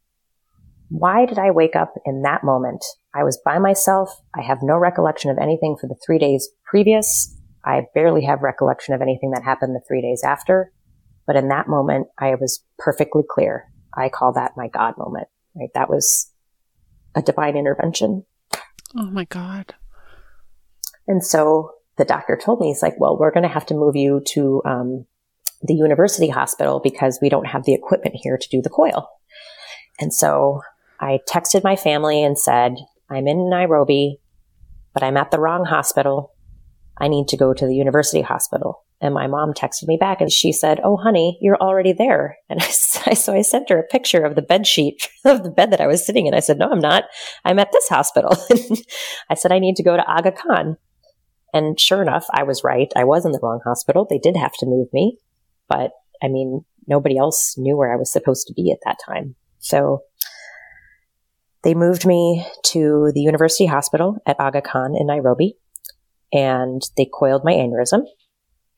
Why 0.88 1.26
did 1.26 1.38
I 1.38 1.50
wake 1.50 1.76
up 1.76 1.94
in 2.04 2.22
that 2.22 2.44
moment? 2.44 2.84
I 3.14 3.24
was 3.24 3.40
by 3.44 3.58
myself. 3.58 4.10
I 4.36 4.42
have 4.42 4.58
no 4.62 4.76
recollection 4.76 5.30
of 5.30 5.38
anything 5.38 5.76
for 5.80 5.86
the 5.86 5.96
three 6.04 6.18
days 6.18 6.48
previous. 6.64 7.36
I 7.64 7.82
barely 7.94 8.24
have 8.24 8.42
recollection 8.42 8.94
of 8.94 9.00
anything 9.00 9.30
that 9.30 9.42
happened 9.42 9.74
the 9.74 9.82
three 9.86 10.02
days 10.02 10.22
after. 10.24 10.72
But 11.26 11.36
in 11.36 11.48
that 11.48 11.68
moment, 11.68 12.08
I 12.18 12.34
was 12.34 12.62
perfectly 12.78 13.22
clear. 13.28 13.64
I 13.96 14.08
call 14.08 14.32
that 14.34 14.52
my 14.56 14.68
God 14.68 14.94
moment, 14.98 15.28
right? 15.56 15.70
That 15.74 15.88
was 15.88 16.30
a 17.14 17.22
divine 17.22 17.56
intervention. 17.56 18.24
Oh 18.96 19.10
my 19.10 19.24
God. 19.24 19.74
And 21.06 21.24
so 21.24 21.70
the 21.96 22.04
doctor 22.04 22.36
told 22.36 22.60
me, 22.60 22.68
he's 22.68 22.82
like, 22.82 22.98
well, 22.98 23.16
we're 23.18 23.32
going 23.32 23.42
to 23.42 23.48
have 23.48 23.66
to 23.66 23.74
move 23.74 23.96
you 23.96 24.22
to 24.28 24.62
um, 24.64 25.06
the 25.62 25.74
university 25.74 26.28
hospital 26.28 26.80
because 26.82 27.18
we 27.22 27.28
don't 27.28 27.46
have 27.46 27.64
the 27.64 27.74
equipment 27.74 28.16
here 28.20 28.36
to 28.36 28.48
do 28.50 28.60
the 28.60 28.70
coil. 28.70 29.08
And 30.00 30.12
so 30.12 30.60
I 31.04 31.18
texted 31.28 31.62
my 31.62 31.76
family 31.76 32.22
and 32.22 32.38
said, 32.38 32.76
I'm 33.10 33.28
in 33.28 33.50
Nairobi, 33.50 34.20
but 34.94 35.02
I'm 35.02 35.18
at 35.18 35.30
the 35.30 35.38
wrong 35.38 35.66
hospital. 35.66 36.32
I 36.98 37.08
need 37.08 37.28
to 37.28 37.36
go 37.36 37.52
to 37.52 37.66
the 37.66 37.74
university 37.74 38.22
hospital. 38.22 38.86
And 39.02 39.12
my 39.12 39.26
mom 39.26 39.52
texted 39.52 39.86
me 39.86 39.98
back 40.00 40.22
and 40.22 40.32
she 40.32 40.50
said, 40.50 40.80
Oh, 40.82 40.96
honey, 40.96 41.38
you're 41.42 41.60
already 41.60 41.92
there. 41.92 42.36
And 42.48 42.62
I, 42.62 42.68
so 42.70 43.34
I 43.34 43.42
sent 43.42 43.68
her 43.68 43.78
a 43.78 43.86
picture 43.86 44.24
of 44.24 44.34
the 44.34 44.40
bed 44.40 44.66
sheet 44.66 45.10
of 45.26 45.42
the 45.42 45.50
bed 45.50 45.72
that 45.72 45.80
I 45.82 45.86
was 45.86 46.06
sitting 46.06 46.26
in. 46.26 46.32
I 46.32 46.40
said, 46.40 46.58
No, 46.58 46.70
I'm 46.70 46.80
not. 46.80 47.04
I'm 47.44 47.58
at 47.58 47.72
this 47.72 47.88
hospital. 47.88 48.34
I 49.28 49.34
said, 49.34 49.52
I 49.52 49.58
need 49.58 49.76
to 49.76 49.82
go 49.82 49.98
to 49.98 50.10
Aga 50.10 50.32
Khan. 50.32 50.78
And 51.52 51.78
sure 51.78 52.00
enough, 52.00 52.24
I 52.32 52.44
was 52.44 52.64
right. 52.64 52.90
I 52.96 53.04
was 53.04 53.26
in 53.26 53.32
the 53.32 53.40
wrong 53.42 53.60
hospital. 53.62 54.06
They 54.08 54.18
did 54.18 54.38
have 54.38 54.54
to 54.54 54.66
move 54.66 54.88
me. 54.94 55.18
But 55.68 55.90
I 56.22 56.28
mean, 56.28 56.64
nobody 56.86 57.18
else 57.18 57.56
knew 57.58 57.76
where 57.76 57.92
I 57.92 57.96
was 57.96 58.10
supposed 58.10 58.46
to 58.46 58.54
be 58.54 58.72
at 58.72 58.78
that 58.86 58.96
time. 59.04 59.34
So 59.58 60.00
they 61.64 61.74
moved 61.74 62.06
me 62.06 62.46
to 62.62 63.10
the 63.14 63.20
university 63.20 63.66
hospital 63.66 64.18
at 64.26 64.38
Aga 64.38 64.62
Khan 64.62 64.94
in 64.94 65.06
Nairobi 65.06 65.56
and 66.32 66.82
they 66.96 67.08
coiled 67.12 67.42
my 67.44 67.52
aneurysm 67.52 68.02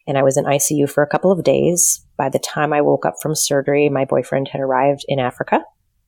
and 0.06 0.16
I 0.16 0.22
was 0.22 0.36
in 0.36 0.44
ICU 0.44 0.88
for 0.88 1.02
a 1.02 1.08
couple 1.08 1.32
of 1.32 1.42
days. 1.42 2.06
By 2.16 2.28
the 2.28 2.38
time 2.38 2.72
I 2.72 2.80
woke 2.80 3.04
up 3.04 3.16
from 3.20 3.34
surgery, 3.34 3.88
my 3.88 4.04
boyfriend 4.04 4.48
had 4.48 4.60
arrived 4.60 5.04
in 5.08 5.18
Africa 5.18 5.62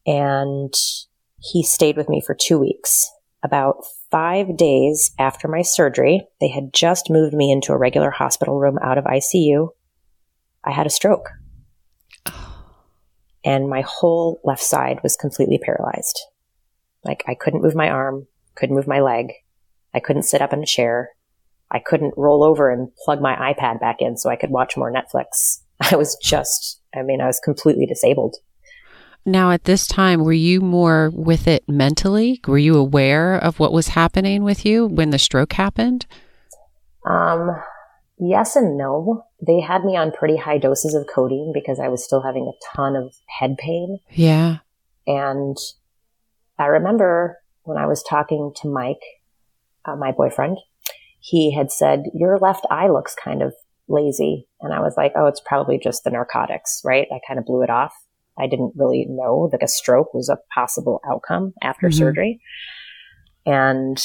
and 0.06 0.72
he 1.40 1.64
stayed 1.64 1.96
with 1.96 2.08
me 2.08 2.22
for 2.24 2.34
two 2.34 2.58
weeks. 2.58 3.10
About 3.44 3.84
five 4.10 4.56
days 4.56 5.12
after 5.18 5.48
my 5.48 5.62
surgery, 5.62 6.26
they 6.40 6.48
had 6.48 6.72
just 6.72 7.10
moved 7.10 7.34
me 7.34 7.50
into 7.50 7.72
a 7.72 7.78
regular 7.78 8.10
hospital 8.10 8.58
room 8.58 8.78
out 8.82 8.98
of 8.98 9.04
ICU. 9.04 9.68
I 10.64 10.70
had 10.70 10.86
a 10.86 10.90
stroke. 10.90 11.28
And 13.44 13.70
my 13.70 13.82
whole 13.86 14.40
left 14.44 14.62
side 14.62 14.98
was 15.02 15.16
completely 15.16 15.58
paralyzed. 15.58 16.20
Like 17.08 17.24
I 17.26 17.34
couldn't 17.34 17.62
move 17.62 17.74
my 17.74 17.88
arm, 17.88 18.26
couldn't 18.54 18.76
move 18.76 18.86
my 18.86 19.00
leg. 19.00 19.32
I 19.94 20.00
couldn't 20.00 20.24
sit 20.24 20.42
up 20.42 20.52
in 20.52 20.62
a 20.62 20.66
chair. 20.66 21.08
I 21.70 21.78
couldn't 21.78 22.12
roll 22.18 22.44
over 22.44 22.70
and 22.70 22.94
plug 23.04 23.22
my 23.22 23.34
iPad 23.34 23.80
back 23.80 23.96
in 24.00 24.18
so 24.18 24.28
I 24.28 24.36
could 24.36 24.50
watch 24.50 24.76
more 24.76 24.92
Netflix. 24.92 25.60
I 25.80 25.96
was 25.96 26.16
just, 26.22 26.80
I 26.94 27.02
mean, 27.02 27.22
I 27.22 27.26
was 27.26 27.40
completely 27.40 27.86
disabled. 27.86 28.36
Now, 29.24 29.50
at 29.50 29.64
this 29.64 29.86
time, 29.86 30.22
were 30.22 30.32
you 30.32 30.60
more 30.60 31.10
with 31.14 31.48
it 31.48 31.66
mentally? 31.66 32.40
Were 32.46 32.58
you 32.58 32.76
aware 32.76 33.36
of 33.36 33.58
what 33.58 33.72
was 33.72 33.88
happening 33.88 34.44
with 34.44 34.66
you 34.66 34.86
when 34.86 35.10
the 35.10 35.18
stroke 35.18 35.54
happened? 35.54 36.06
Um, 37.06 37.56
yes 38.18 38.54
and 38.54 38.76
no. 38.76 39.24
They 39.46 39.60
had 39.60 39.84
me 39.84 39.96
on 39.96 40.12
pretty 40.12 40.36
high 40.36 40.58
doses 40.58 40.94
of 40.94 41.06
codeine 41.06 41.52
because 41.54 41.80
I 41.80 41.88
was 41.88 42.04
still 42.04 42.22
having 42.22 42.46
a 42.46 42.76
ton 42.76 42.96
of 42.96 43.14
head 43.38 43.56
pain. 43.58 43.98
Yeah. 44.10 44.58
And 45.06 45.56
I 46.58 46.66
remember 46.66 47.38
when 47.62 47.78
I 47.78 47.86
was 47.86 48.02
talking 48.02 48.52
to 48.62 48.68
Mike, 48.68 49.02
uh, 49.84 49.96
my 49.96 50.12
boyfriend, 50.12 50.58
he 51.20 51.52
had 51.52 51.70
said, 51.70 52.04
Your 52.14 52.38
left 52.38 52.66
eye 52.70 52.88
looks 52.88 53.14
kind 53.14 53.42
of 53.42 53.54
lazy. 53.88 54.46
And 54.60 54.72
I 54.72 54.80
was 54.80 54.94
like, 54.96 55.12
Oh, 55.16 55.26
it's 55.26 55.40
probably 55.40 55.78
just 55.78 56.04
the 56.04 56.10
narcotics, 56.10 56.80
right? 56.84 57.06
I 57.12 57.20
kind 57.26 57.38
of 57.38 57.46
blew 57.46 57.62
it 57.62 57.70
off. 57.70 57.94
I 58.38 58.46
didn't 58.46 58.72
really 58.76 59.06
know 59.08 59.48
that 59.52 59.62
a 59.62 59.68
stroke 59.68 60.14
was 60.14 60.28
a 60.28 60.38
possible 60.54 61.00
outcome 61.08 61.54
after 61.62 61.88
mm-hmm. 61.88 61.98
surgery. 61.98 62.40
And 63.44 64.00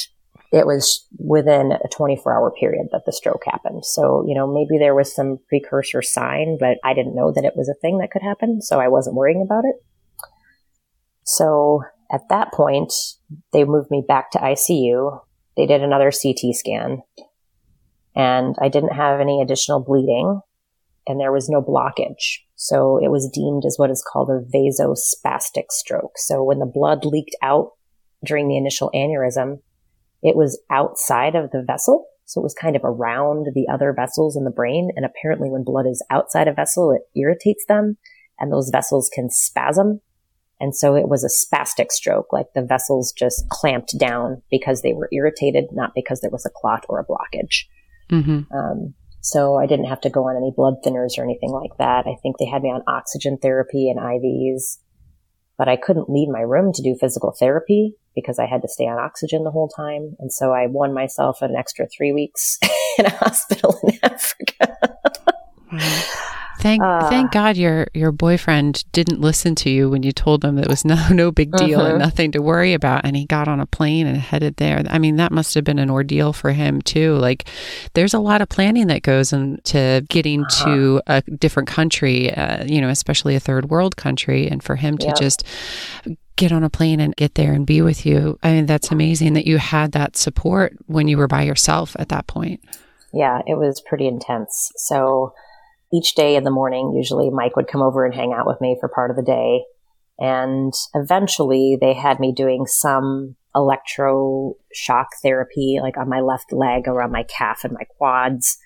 it 0.51 0.67
was 0.67 1.07
within 1.17 1.71
a 1.71 1.87
24 1.89 2.33
hour 2.33 2.51
period 2.51 2.87
that 2.91 3.03
the 3.05 3.11
stroke 3.11 3.43
happened. 3.45 3.85
So, 3.85 4.23
you 4.27 4.35
know, 4.35 4.51
maybe 4.51 4.77
there 4.77 4.93
was 4.93 5.13
some 5.13 5.39
precursor 5.49 6.01
sign, 6.03 6.57
but 6.59 6.77
I 6.83 6.93
didn't 6.93 7.15
know 7.15 7.31
that 7.31 7.43
it 7.43 7.53
was 7.55 7.69
a 7.69 7.79
thing 7.81 7.97
that 7.97 8.11
could 8.11 8.21
happen. 8.21 8.61
So 8.61 8.79
I 8.79 8.87
wasn't 8.87 9.15
worrying 9.15 9.41
about 9.41 9.65
it. 9.65 9.75
So 11.23 11.81
at 12.13 12.29
that 12.29 12.53
point, 12.53 12.93
they 13.51 13.65
moved 13.65 13.89
me 13.91 14.03
back 14.07 14.31
to 14.31 14.37
ICU 14.37 15.19
they 15.55 15.65
did 15.65 15.81
another 15.81 16.11
CT 16.11 16.55
scan. 16.55 17.03
and 18.15 18.55
I 18.61 18.69
didn't 18.69 18.93
have 18.93 19.19
any 19.19 19.41
additional 19.41 19.79
bleeding 19.79 20.41
and 21.07 21.19
there 21.19 21.31
was 21.31 21.49
no 21.49 21.61
blockage. 21.61 22.39
So 22.55 22.99
it 23.03 23.09
was 23.09 23.29
deemed 23.33 23.65
as 23.65 23.77
what 23.77 23.89
is 23.89 24.05
called 24.07 24.29
a 24.29 24.39
vasospastic 24.55 25.71
stroke. 25.71 26.13
So 26.17 26.43
when 26.43 26.59
the 26.59 26.65
blood 26.65 27.05
leaked 27.05 27.35
out 27.41 27.71
during 28.23 28.47
the 28.47 28.57
initial 28.57 28.91
aneurysm, 28.95 29.61
it 30.21 30.35
was 30.35 30.61
outside 30.69 31.35
of 31.35 31.51
the 31.51 31.63
vessel. 31.65 32.05
So 32.25 32.39
it 32.39 32.43
was 32.43 32.53
kind 32.53 32.75
of 32.75 32.83
around 32.85 33.47
the 33.53 33.67
other 33.67 33.91
vessels 33.93 34.37
in 34.37 34.45
the 34.45 34.51
brain. 34.51 34.91
And 34.95 35.05
apparently 35.05 35.49
when 35.49 35.63
blood 35.63 35.87
is 35.87 36.05
outside 36.09 36.47
a 36.47 36.53
vessel, 36.53 36.91
it 36.91 37.01
irritates 37.19 37.65
them 37.67 37.97
and 38.39 38.51
those 38.51 38.69
vessels 38.69 39.09
can 39.13 39.29
spasm. 39.29 40.01
And 40.63 40.73
so 40.73 40.95
it 40.95 41.09
was 41.09 41.25
a 41.25 41.27
spastic 41.27 41.91
stroke, 41.91 42.31
like 42.31 42.45
the 42.55 42.61
vessels 42.61 43.11
just 43.11 43.43
clamped 43.49 43.99
down 43.99 44.41
because 44.49 44.81
they 44.81 44.93
were 44.93 45.09
irritated, 45.11 45.65
not 45.73 45.91
because 45.93 46.21
there 46.21 46.31
was 46.31 46.45
a 46.45 46.49
clot 46.55 46.85
or 46.87 47.01
a 47.01 47.05
blockage. 47.05 47.65
Mm-hmm. 48.09 48.43
Um, 48.55 48.93
so 49.19 49.57
I 49.57 49.65
didn't 49.65 49.87
have 49.87 49.99
to 49.99 50.09
go 50.09 50.23
on 50.29 50.37
any 50.37 50.53
blood 50.55 50.75
thinners 50.81 51.17
or 51.17 51.25
anything 51.25 51.51
like 51.51 51.77
that. 51.79 52.05
I 52.07 52.15
think 52.23 52.37
they 52.37 52.45
had 52.45 52.61
me 52.61 52.69
on 52.69 52.81
oxygen 52.87 53.37
therapy 53.41 53.89
and 53.89 53.99
IVs, 53.99 54.77
but 55.57 55.67
I 55.67 55.75
couldn't 55.75 56.09
leave 56.09 56.29
my 56.29 56.39
room 56.39 56.71
to 56.71 56.81
do 56.81 56.95
physical 56.97 57.35
therapy 57.37 57.95
because 58.15 58.39
I 58.39 58.45
had 58.45 58.61
to 58.61 58.69
stay 58.69 58.85
on 58.85 58.97
oxygen 58.97 59.43
the 59.43 59.51
whole 59.51 59.67
time. 59.67 60.15
And 60.19 60.31
so 60.31 60.53
I 60.53 60.67
won 60.67 60.93
myself 60.93 61.41
an 61.41 61.57
extra 61.57 61.87
three 61.89 62.13
weeks 62.13 62.57
in 62.97 63.05
a 63.05 63.09
hospital 63.09 63.77
in 63.83 63.99
Africa. 64.03 64.77
Thank 66.63 66.81
uh, 66.81 67.09
thank 67.09 67.33
God 67.33 67.57
your 67.57 67.87
your 67.93 68.13
boyfriend 68.13 68.85
didn't 68.93 69.19
listen 69.19 69.53
to 69.55 69.69
you 69.69 69.89
when 69.89 70.01
you 70.01 70.13
told 70.13 70.45
him 70.45 70.57
it 70.57 70.69
was 70.69 70.85
no 70.85 70.95
no 71.11 71.29
big 71.29 71.51
deal 71.51 71.81
uh-huh. 71.81 71.89
and 71.89 71.99
nothing 71.99 72.31
to 72.31 72.41
worry 72.41 72.73
about 72.73 73.03
and 73.03 73.17
he 73.17 73.25
got 73.25 73.49
on 73.49 73.59
a 73.59 73.65
plane 73.65 74.07
and 74.07 74.15
headed 74.15 74.55
there. 74.55 74.81
I 74.89 74.97
mean 74.97 75.17
that 75.17 75.33
must 75.33 75.53
have 75.55 75.65
been 75.65 75.77
an 75.77 75.89
ordeal 75.89 76.31
for 76.31 76.53
him 76.53 76.81
too. 76.81 77.15
Like 77.15 77.49
there's 77.95 78.13
a 78.13 78.19
lot 78.19 78.41
of 78.41 78.47
planning 78.47 78.87
that 78.87 79.01
goes 79.01 79.33
into 79.33 80.05
getting 80.07 80.45
uh-huh. 80.45 80.65
to 80.65 81.01
a 81.07 81.21
different 81.21 81.67
country, 81.67 82.33
uh, 82.33 82.63
you 82.63 82.79
know, 82.79 82.87
especially 82.87 83.35
a 83.35 83.41
third 83.41 83.69
world 83.69 83.97
country 83.97 84.47
and 84.47 84.63
for 84.63 84.77
him 84.77 84.97
to 84.99 85.07
yep. 85.07 85.17
just 85.17 85.43
get 86.37 86.53
on 86.53 86.63
a 86.63 86.69
plane 86.69 87.01
and 87.01 87.13
get 87.17 87.35
there 87.35 87.51
and 87.51 87.65
be 87.65 87.81
with 87.81 88.05
you. 88.05 88.39
I 88.41 88.53
mean 88.53 88.67
that's 88.67 88.89
amazing 88.89 89.33
that 89.33 89.45
you 89.45 89.57
had 89.57 89.91
that 89.91 90.15
support 90.15 90.77
when 90.85 91.09
you 91.09 91.17
were 91.17 91.27
by 91.27 91.41
yourself 91.41 91.93
at 91.99 92.07
that 92.07 92.25
point. 92.27 92.61
Yeah, 93.11 93.41
it 93.45 93.57
was 93.57 93.81
pretty 93.81 94.07
intense. 94.07 94.71
So 94.77 95.33
each 95.93 96.15
day 96.15 96.35
in 96.35 96.43
the 96.43 96.51
morning, 96.51 96.93
usually 96.95 97.29
Mike 97.29 97.55
would 97.55 97.67
come 97.67 97.81
over 97.81 98.03
and 98.03 98.15
hang 98.15 98.33
out 98.33 98.47
with 98.47 98.59
me 98.59 98.75
for 98.79 98.89
part 98.89 99.11
of 99.11 99.15
the 99.15 99.23
day. 99.23 99.63
And 100.17 100.73
eventually 100.95 101.77
they 101.79 101.93
had 101.93 102.19
me 102.19 102.33
doing 102.33 102.65
some 102.65 103.35
electroshock 103.55 105.05
therapy, 105.21 105.79
like 105.81 105.97
on 105.97 106.09
my 106.09 106.21
left 106.21 106.51
leg 106.51 106.87
around 106.87 107.11
my 107.11 107.23
calf 107.23 107.63
and 107.63 107.73
my 107.73 107.85
quads. 107.97 108.57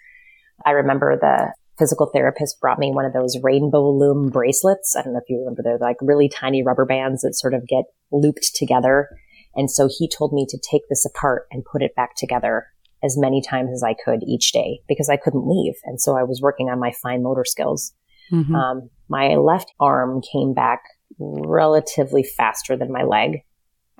I 0.65 0.71
remember 0.71 1.17
the 1.17 1.53
physical 1.77 2.09
therapist 2.11 2.59
brought 2.59 2.79
me 2.79 2.91
one 2.91 3.05
of 3.05 3.13
those 3.13 3.37
rainbow 3.43 3.91
loom 3.91 4.29
bracelets. 4.29 4.95
I 4.95 5.03
don't 5.03 5.13
know 5.13 5.19
if 5.19 5.29
you 5.29 5.39
remember, 5.39 5.61
they're 5.63 5.77
like 5.77 5.97
really 6.01 6.29
tiny 6.29 6.63
rubber 6.63 6.85
bands 6.85 7.21
that 7.21 7.35
sort 7.35 7.53
of 7.53 7.67
get 7.67 7.85
looped 8.11 8.55
together. 8.55 9.09
And 9.55 9.69
so 9.69 9.89
he 9.91 10.09
told 10.09 10.33
me 10.33 10.45
to 10.49 10.57
take 10.57 10.83
this 10.89 11.05
apart 11.05 11.43
and 11.51 11.65
put 11.65 11.81
it 11.81 11.95
back 11.95 12.15
together 12.15 12.67
as 13.03 13.17
many 13.17 13.41
times 13.41 13.71
as 13.71 13.83
I 13.83 13.93
could 13.93 14.23
each 14.23 14.51
day 14.51 14.79
because 14.87 15.09
I 15.09 15.17
couldn't 15.17 15.47
leave. 15.47 15.75
And 15.85 16.01
so 16.01 16.17
I 16.17 16.23
was 16.23 16.41
working 16.41 16.69
on 16.69 16.79
my 16.79 16.91
fine 17.01 17.23
motor 17.23 17.45
skills. 17.45 17.93
Mm-hmm. 18.31 18.55
Um, 18.55 18.89
my 19.09 19.35
left 19.35 19.71
arm 19.79 20.21
came 20.21 20.53
back 20.53 20.81
relatively 21.19 22.23
faster 22.23 22.75
than 22.75 22.91
my 22.91 23.03
leg. 23.03 23.41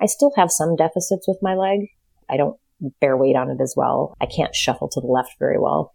I 0.00 0.06
still 0.06 0.32
have 0.36 0.50
some 0.50 0.76
deficits 0.76 1.26
with 1.26 1.38
my 1.42 1.54
leg. 1.54 1.88
I 2.28 2.36
don't 2.36 2.56
bear 3.00 3.16
weight 3.16 3.36
on 3.36 3.50
it 3.50 3.60
as 3.60 3.74
well. 3.76 4.14
I 4.20 4.26
can't 4.26 4.54
shuffle 4.54 4.88
to 4.90 5.00
the 5.00 5.06
left 5.06 5.34
very 5.38 5.58
well 5.58 5.94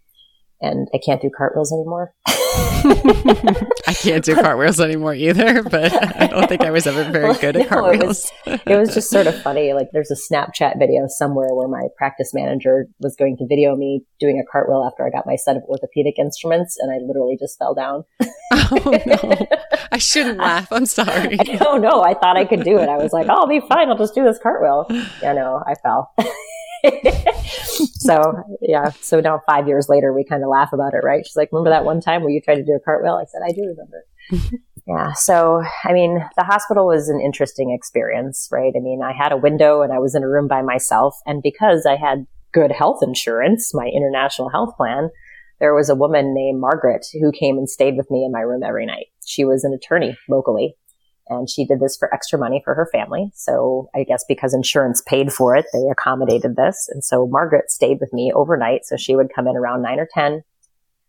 and 0.63 0.88
I 0.93 0.97
can't 0.97 1.21
do 1.21 1.30
cartwheels 1.30 1.71
anymore. 1.71 2.13
I 3.86 3.93
can't 3.93 4.23
do 4.23 4.36
cartwheels 4.36 4.80
anymore 4.80 5.13
either, 5.13 5.63
but 5.63 5.93
I 6.19 6.28
don't 6.28 6.47
think 6.47 6.62
I 6.62 6.71
was 6.71 6.86
ever 6.86 7.04
very 7.12 7.34
good 7.36 7.56
at 7.58 7.69
cartwheels. 7.69 8.32
it, 8.45 8.52
was, 8.52 8.60
it 8.65 8.76
was 8.76 8.93
just 8.93 9.10
sort 9.10 9.28
of 9.28 9.41
funny. 9.41 9.73
Like 9.73 9.88
there's 9.93 10.12
a 10.12 10.15
Snapchat 10.15 10.80
video 10.80 11.06
somewhere 11.08 11.54
where 11.54 11.67
my 11.67 11.88
practice 11.97 12.34
manager 12.34 12.88
was 12.99 13.15
going 13.15 13.38
to 13.38 13.45
video 13.47 13.76
me 13.76 14.04
doing 14.19 14.39
a 14.39 14.52
cartwheel 14.52 14.84
after 14.86 15.06
I 15.06 15.10
got 15.10 15.26
my 15.26 15.36
set 15.36 15.56
of 15.56 15.63
orthopedic 15.63 16.19
instruments 16.19 16.78
and 16.80 16.91
I 16.91 16.97
literally 17.06 17.38
just 17.39 17.58
fell 17.58 17.73
down. 17.73 18.04
oh 18.54 18.99
no. 19.06 19.47
I 19.91 19.97
shouldn't 19.97 20.39
laugh. 20.39 20.71
I'm 20.71 20.86
sorry. 20.86 21.38
No, 21.60 21.78
no, 21.78 22.02
I 22.02 22.13
thought 22.13 22.38
I 22.38 22.45
could 22.45 22.63
do 22.63 22.80
it. 22.80 22.89
I 22.89 22.97
was 22.97 23.13
like, 23.13 23.28
oh, 23.30 23.34
I'll 23.34 23.47
be 23.47 23.62
fine. 23.62 23.89
I'll 23.89 23.97
just 23.97 24.15
do 24.15 24.23
this 24.23 24.39
cartwheel. 24.41 24.88
Yeah, 25.21 25.34
no, 25.34 25.63
I 25.65 25.76
fell. 25.76 26.13
so 27.93 28.43
yeah. 28.62 28.91
So 29.02 29.19
now 29.19 29.41
five 29.46 29.67
years 29.67 29.88
later, 29.89 30.13
we 30.13 30.26
kind 30.26 30.43
of 30.43 30.50
laugh 30.50 30.74
about 30.74 30.93
it, 30.93 31.02
right? 31.04 31.26
She's 31.26 31.36
like, 31.36 31.50
remember 31.52 31.69
that 31.69 31.86
one 31.86 32.02
time 32.02 32.22
where 32.22 32.32
you 32.32 32.41
tried 32.41 32.56
to 32.56 32.63
do 32.63 32.74
a 32.74 32.80
cartwheel? 32.80 33.15
I 33.22 33.26
said, 33.26 33.41
I 33.46 33.52
do 33.52 33.62
remember. 33.62 34.58
yeah. 34.88 35.13
So, 35.13 35.63
I 35.84 35.93
mean, 35.93 36.19
the 36.36 36.43
hospital 36.43 36.88
was 36.88 37.10
an 37.10 37.22
interesting 37.22 37.72
experience, 37.72 38.50
right? 38.52 38.74
I 38.76 38.80
mean, 38.80 39.02
I 39.04 39.13
had 39.13 39.32
a 39.32 39.38
window 39.38 39.82
and 39.82 39.93
I 39.93 40.00
was 40.00 40.15
in 40.15 40.24
a 40.24 40.30
room 40.30 40.48
by 40.48 40.62
myself. 40.62 41.15
And 41.26 41.41
because 41.41 41.86
I 41.86 41.96
had 41.96 42.26
good 42.54 42.72
health 42.72 43.00
insurance, 43.02 43.74
my 43.74 43.88
international 43.88 44.50
health 44.50 44.76
plan, 44.76 45.10
there 45.60 45.74
was 45.74 45.89
a 45.89 45.96
woman 45.96 46.34
named 46.34 46.60
Margaret 46.60 47.06
who 47.13 47.32
came 47.32 47.58
and 47.58 47.69
stayed 47.69 47.96
with 47.96 48.12
me 48.12 48.26
in 48.26 48.32
my 48.32 48.41
room 48.41 48.63
every 48.63 48.86
night. 48.86 49.08
She 49.26 49.46
was 49.46 49.63
an 49.63 49.74
attorney 49.74 50.17
locally 50.28 50.76
and 51.30 51.50
she 51.50 51.66
did 51.66 51.80
this 51.80 51.96
for 51.96 52.14
extra 52.14 52.38
money 52.38 52.62
for 52.64 52.76
her 52.76 52.88
family. 52.92 53.32
So 53.34 53.90
I 53.96 54.04
guess 54.04 54.26
because 54.28 54.54
insurance 54.54 55.02
paid 55.06 55.32
for 55.32 55.56
it, 55.56 55.66
they 55.74 55.88
accommodated 55.90 56.56
this. 56.56 56.90
And 56.92 57.04
so 57.04 57.28
Margaret 57.28 57.72
stayed 57.72 58.00
with 58.00 58.12
me 58.14 58.32
overnight. 58.36 58.86
So 58.86 58.98
she 58.98 59.16
would 59.16 59.34
come 59.34 59.48
in 59.48 59.56
around 59.56 59.82
nine 59.82 60.00
or 60.00 60.08
10 60.14 60.44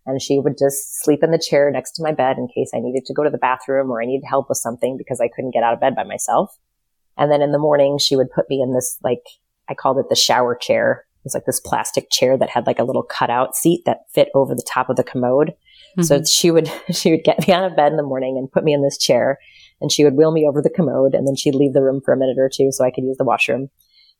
and 0.07 0.23
she 0.23 0.39
would 0.39 0.57
just 0.59 1.03
sleep 1.03 1.23
in 1.23 1.31
the 1.31 1.39
chair 1.39 1.71
next 1.71 1.93
to 1.93 2.03
my 2.03 2.13
bed 2.13 2.37
in 2.39 2.47
case 2.49 2.71
I 2.75 2.81
needed 2.81 3.07
to 3.07 3.15
go 3.15 3.25
to 3.25 3.31
the 3.31 3.39
bathroom 3.39 3.91
or 3.91 4.03
I 4.03 4.07
needed 4.07 4.25
help 4.29 4.49
with 4.49 4.59
something 4.59 4.97
because 4.97 5.21
I 5.21 5.29
couldn't 5.29 5.53
get 5.53 5.63
out 5.63 5.75
of 5.75 5.81
bed 5.81 5.97
by 5.97 6.05
myself. 6.05 6.57
And 7.17 7.31
then 7.31 7.43
in 7.43 7.53
the 7.53 7.59
morning, 7.59 7.99
she 7.99 8.17
would 8.17 8.31
put 8.31 8.51
me 8.51 8.61
in 8.61 8.75
this, 8.75 8.99
like, 9.03 9.23
I 9.69 9.75
called 9.75 9.99
it 9.99 10.07
the 10.09 10.17
shower 10.17 10.55
chair. 10.55 11.07
It 11.21 11.25
was 11.25 11.35
like 11.35 11.47
this 11.47 11.61
plastic 11.61 12.11
chair 12.11 12.37
that 12.37 12.51
had 12.51 12.67
like 12.67 12.79
a 12.79 12.85
little 12.85 13.03
cutout 13.03 13.57
seat 13.57 13.85
that 13.87 14.03
fit 14.13 14.29
over 14.35 14.55
the 14.55 14.67
top 14.69 14.91
of 14.91 14.97
the 14.97 15.05
commode. 15.05 15.55
Mm-hmm. 15.97 16.03
So 16.03 16.23
she 16.25 16.51
would, 16.51 16.71
she 16.93 17.11
would 17.13 17.25
get 17.25 17.47
me 17.47 17.55
out 17.55 17.65
of 17.65 17.77
bed 17.77 17.93
in 17.93 17.97
the 17.97 18.03
morning 18.03 18.37
and 18.37 18.51
put 18.51 18.65
me 18.65 18.75
in 18.75 18.83
this 18.83 18.99
chair 18.99 19.39
and 19.81 19.91
she 19.91 20.05
would 20.05 20.15
wheel 20.15 20.33
me 20.33 20.47
over 20.49 20.63
the 20.63 20.71
commode 20.71 21.15
and 21.15 21.27
then 21.27 21.37
she'd 21.37 21.55
leave 21.55 21.73
the 21.73 21.83
room 21.83 22.01
for 22.05 22.15
a 22.15 22.17
minute 22.17 22.39
or 22.39 22.51
two 22.53 22.71
so 22.71 22.85
I 22.85 22.91
could 22.91 23.05
use 23.05 23.17
the 23.17 23.25
washroom. 23.25 23.69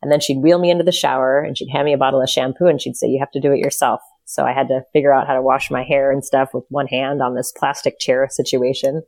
And 0.01 0.11
then 0.11 0.19
she'd 0.19 0.41
wheel 0.41 0.59
me 0.59 0.69
into 0.69 0.83
the 0.83 0.91
shower 0.91 1.39
and 1.39 1.57
she'd 1.57 1.71
hand 1.71 1.85
me 1.85 1.93
a 1.93 1.97
bottle 1.97 2.21
of 2.21 2.29
shampoo 2.29 2.67
and 2.67 2.81
she'd 2.81 2.95
say, 2.95 3.07
you 3.07 3.19
have 3.19 3.31
to 3.31 3.39
do 3.39 3.51
it 3.51 3.59
yourself. 3.59 4.01
So 4.25 4.43
I 4.43 4.53
had 4.53 4.67
to 4.67 4.81
figure 4.93 5.13
out 5.13 5.27
how 5.27 5.33
to 5.33 5.41
wash 5.41 5.71
my 5.71 5.83
hair 5.83 6.11
and 6.11 6.23
stuff 6.23 6.49
with 6.53 6.65
one 6.69 6.87
hand 6.87 7.21
on 7.21 7.35
this 7.35 7.53
plastic 7.57 7.99
chair 7.99 8.27
situation. 8.29 9.03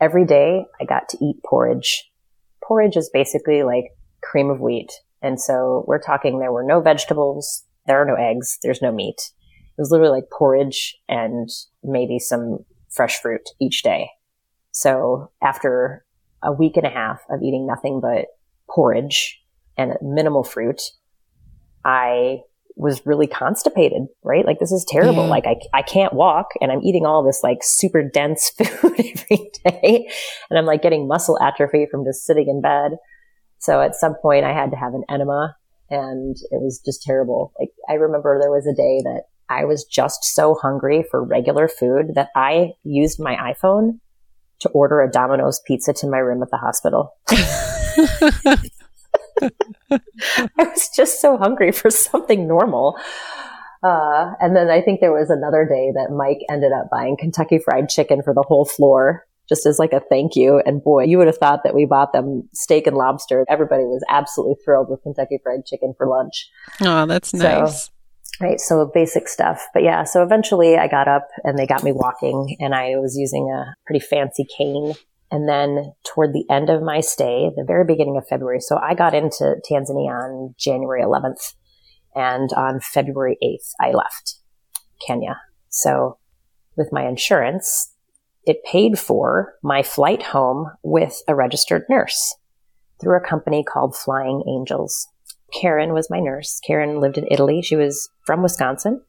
Every 0.00 0.24
day 0.24 0.64
I 0.80 0.84
got 0.84 1.08
to 1.10 1.18
eat 1.24 1.42
porridge. 1.44 2.10
Porridge 2.62 2.96
is 2.96 3.10
basically 3.12 3.62
like 3.62 3.86
cream 4.22 4.50
of 4.50 4.60
wheat. 4.60 4.92
And 5.22 5.40
so 5.40 5.84
we're 5.86 6.00
talking 6.00 6.38
there 6.38 6.52
were 6.52 6.64
no 6.64 6.80
vegetables, 6.80 7.64
there 7.86 8.00
are 8.00 8.04
no 8.04 8.14
eggs, 8.14 8.58
there's 8.62 8.82
no 8.82 8.92
meat. 8.92 9.16
It 9.76 9.80
was 9.80 9.90
literally 9.90 10.20
like 10.20 10.30
porridge 10.30 10.96
and 11.08 11.48
maybe 11.82 12.18
some 12.18 12.64
fresh 12.90 13.20
fruit 13.20 13.48
each 13.60 13.82
day. 13.82 14.10
So 14.72 15.30
after 15.42 16.04
a 16.42 16.52
week 16.52 16.76
and 16.76 16.86
a 16.86 16.90
half 16.90 17.20
of 17.30 17.42
eating 17.42 17.66
nothing 17.66 18.00
but 18.00 18.26
porridge 18.70 19.40
and 19.76 19.94
minimal 20.02 20.44
fruit, 20.44 20.80
I 21.84 22.38
was 22.76 23.04
really 23.04 23.26
constipated, 23.26 24.02
right? 24.22 24.46
Like 24.46 24.60
this 24.60 24.70
is 24.70 24.84
terrible. 24.84 25.24
Yeah. 25.24 25.30
Like 25.30 25.46
I, 25.46 25.56
I 25.74 25.82
can't 25.82 26.12
walk 26.12 26.50
and 26.60 26.70
I'm 26.70 26.82
eating 26.82 27.04
all 27.04 27.24
this 27.24 27.40
like 27.42 27.58
super 27.62 28.02
dense 28.02 28.50
food 28.56 28.94
every 28.98 29.50
day. 29.64 30.08
And 30.48 30.58
I'm 30.58 30.64
like 30.64 30.82
getting 30.82 31.08
muscle 31.08 31.38
atrophy 31.40 31.86
from 31.90 32.04
just 32.04 32.24
sitting 32.24 32.48
in 32.48 32.60
bed. 32.60 32.92
So 33.58 33.80
at 33.80 33.96
some 33.96 34.14
point 34.22 34.44
I 34.44 34.52
had 34.52 34.70
to 34.70 34.76
have 34.76 34.94
an 34.94 35.02
enema 35.10 35.56
and 35.90 36.36
it 36.36 36.62
was 36.62 36.80
just 36.84 37.02
terrible. 37.02 37.52
Like 37.58 37.70
I 37.88 37.94
remember 37.94 38.38
there 38.40 38.50
was 38.50 38.66
a 38.66 38.74
day 38.74 39.00
that 39.02 39.22
I 39.48 39.64
was 39.64 39.84
just 39.84 40.22
so 40.22 40.54
hungry 40.54 41.04
for 41.10 41.24
regular 41.24 41.66
food 41.66 42.12
that 42.14 42.28
I 42.36 42.74
used 42.84 43.18
my 43.18 43.34
iPhone 43.34 43.98
to 44.60 44.68
order 44.70 45.00
a 45.00 45.10
Domino's 45.10 45.60
pizza 45.66 45.92
to 45.94 46.08
my 46.08 46.18
room 46.18 46.42
at 46.42 46.50
the 46.50 46.56
hospital. 46.56 47.14
I 49.40 50.48
was 50.58 50.90
just 50.94 51.20
so 51.20 51.36
hungry 51.36 51.72
for 51.72 51.90
something 51.90 52.46
normal. 52.48 52.98
Uh, 53.82 54.32
and 54.40 54.56
then 54.56 54.68
I 54.70 54.80
think 54.80 55.00
there 55.00 55.12
was 55.12 55.30
another 55.30 55.64
day 55.64 55.92
that 55.94 56.12
Mike 56.14 56.44
ended 56.50 56.72
up 56.72 56.90
buying 56.90 57.16
Kentucky 57.16 57.58
Fried 57.58 57.88
Chicken 57.88 58.22
for 58.22 58.34
the 58.34 58.42
whole 58.42 58.64
floor, 58.64 59.24
just 59.48 59.66
as 59.66 59.78
like 59.78 59.92
a 59.92 60.00
thank 60.00 60.34
you. 60.34 60.60
And 60.66 60.82
boy, 60.82 61.04
you 61.04 61.18
would 61.18 61.28
have 61.28 61.38
thought 61.38 61.62
that 61.62 61.74
we 61.74 61.86
bought 61.86 62.12
them 62.12 62.48
steak 62.52 62.86
and 62.88 62.96
lobster. 62.96 63.44
Everybody 63.48 63.84
was 63.84 64.04
absolutely 64.08 64.56
thrilled 64.64 64.90
with 64.90 65.02
Kentucky 65.02 65.38
Fried 65.42 65.64
Chicken 65.64 65.94
for 65.96 66.08
lunch. 66.08 66.50
Oh, 66.80 67.06
that's 67.06 67.32
nice. 67.32 67.90
Right? 68.40 68.60
So 68.60 68.90
basic 68.92 69.28
stuff. 69.28 69.66
But 69.74 69.82
yeah, 69.82 70.04
so 70.04 70.22
eventually 70.22 70.76
I 70.76 70.86
got 70.86 71.08
up 71.08 71.28
and 71.42 71.58
they 71.58 71.66
got 71.66 71.82
me 71.82 71.92
walking 71.92 72.56
and 72.60 72.74
I 72.74 72.96
was 72.96 73.16
using 73.16 73.50
a 73.50 73.74
pretty 73.84 74.00
fancy 74.00 74.46
cane. 74.56 74.94
And 75.30 75.48
then 75.48 75.92
toward 76.04 76.32
the 76.32 76.46
end 76.50 76.70
of 76.70 76.82
my 76.82 77.00
stay, 77.00 77.50
the 77.54 77.64
very 77.64 77.84
beginning 77.84 78.16
of 78.16 78.26
February, 78.26 78.60
so 78.60 78.78
I 78.78 78.94
got 78.94 79.14
into 79.14 79.56
Tanzania 79.68 80.10
on 80.10 80.54
January 80.58 81.02
11th 81.02 81.54
And 82.14 82.52
on 82.54 82.80
February 82.80 83.36
8th, 83.42 83.72
I 83.80 83.92
left 83.92 84.36
Kenya. 85.06 85.40
So 85.68 86.18
with 86.76 86.88
my 86.92 87.06
insurance, 87.06 87.94
it 88.44 88.64
paid 88.64 88.98
for 88.98 89.54
my 89.62 89.82
flight 89.82 90.22
home 90.22 90.70
with 90.82 91.20
a 91.28 91.34
registered 91.34 91.82
nurse 91.90 92.34
through 93.00 93.16
a 93.16 93.26
company 93.26 93.62
called 93.62 93.94
Flying 93.94 94.42
Angels. 94.48 95.08
Karen 95.52 95.92
was 95.92 96.10
my 96.10 96.20
nurse. 96.20 96.60
Karen 96.66 97.00
lived 97.00 97.18
in 97.18 97.26
Italy. 97.30 97.62
She 97.62 97.76
was 97.76 98.10
from 98.24 98.42
Wisconsin, 98.42 99.02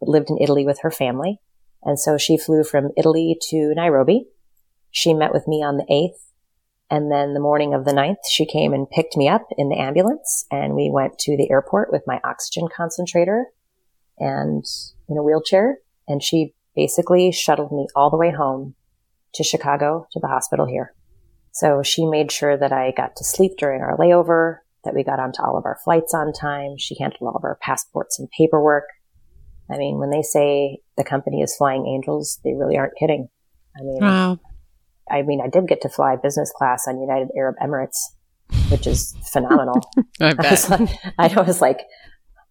but 0.00 0.08
lived 0.08 0.30
in 0.30 0.38
Italy 0.40 0.64
with 0.64 0.80
her 0.80 0.90
family. 0.90 1.40
And 1.82 1.98
so 2.00 2.18
she 2.18 2.36
flew 2.36 2.64
from 2.64 2.90
Italy 2.96 3.36
to 3.50 3.72
Nairobi. 3.74 4.26
She 4.90 5.14
met 5.14 5.32
with 5.32 5.46
me 5.46 5.62
on 5.62 5.76
the 5.76 5.86
8th. 5.90 6.22
And 6.90 7.10
then 7.10 7.34
the 7.34 7.40
morning 7.40 7.74
of 7.74 7.84
the 7.84 7.92
9th, 7.92 8.26
she 8.30 8.46
came 8.46 8.72
and 8.72 8.88
picked 8.88 9.16
me 9.16 9.28
up 9.28 9.46
in 9.56 9.68
the 9.68 9.78
ambulance 9.78 10.46
and 10.52 10.74
we 10.74 10.88
went 10.92 11.18
to 11.20 11.36
the 11.36 11.50
airport 11.50 11.90
with 11.90 12.02
my 12.06 12.20
oxygen 12.22 12.68
concentrator 12.74 13.46
and 14.18 14.64
in 15.08 15.16
a 15.16 15.22
wheelchair. 15.22 15.78
And 16.06 16.22
she 16.22 16.54
basically 16.76 17.32
shuttled 17.32 17.72
me 17.72 17.88
all 17.96 18.10
the 18.10 18.16
way 18.16 18.30
home 18.30 18.74
to 19.34 19.42
Chicago 19.42 20.06
to 20.12 20.20
the 20.20 20.28
hospital 20.28 20.66
here. 20.66 20.94
So 21.52 21.82
she 21.82 22.06
made 22.06 22.30
sure 22.30 22.56
that 22.56 22.72
I 22.72 22.92
got 22.96 23.16
to 23.16 23.24
sleep 23.24 23.52
during 23.58 23.82
our 23.82 23.96
layover, 23.96 24.58
that 24.86 24.94
we 24.94 25.04
got 25.04 25.20
onto 25.20 25.42
all 25.42 25.58
of 25.58 25.66
our 25.66 25.78
flights 25.84 26.14
on 26.14 26.32
time. 26.32 26.78
She 26.78 26.96
handled 26.98 27.22
all 27.22 27.36
of 27.36 27.44
our 27.44 27.58
passports 27.60 28.18
and 28.18 28.28
paperwork. 28.30 28.84
I 29.70 29.76
mean, 29.76 29.98
when 29.98 30.10
they 30.10 30.22
say 30.22 30.78
the 30.96 31.04
company 31.04 31.42
is 31.42 31.54
flying 31.56 31.86
angels, 31.86 32.40
they 32.44 32.54
really 32.54 32.78
aren't 32.78 32.96
kidding. 32.98 33.28
I 33.78 33.82
mean, 33.82 33.98
wow. 34.00 34.38
I 35.10 35.22
mean, 35.22 35.40
I 35.44 35.48
did 35.48 35.68
get 35.68 35.82
to 35.82 35.88
fly 35.88 36.16
business 36.16 36.52
class 36.56 36.86
on 36.88 37.00
United 37.00 37.28
Arab 37.36 37.56
Emirates, 37.62 37.98
which 38.70 38.86
is 38.86 39.14
phenomenal. 39.32 39.80
I 40.20 40.34
bet. 40.34 40.46
I 40.46 40.50
was, 40.50 40.70
like, 40.70 40.90
I 41.18 41.40
was 41.42 41.60
like, 41.60 41.80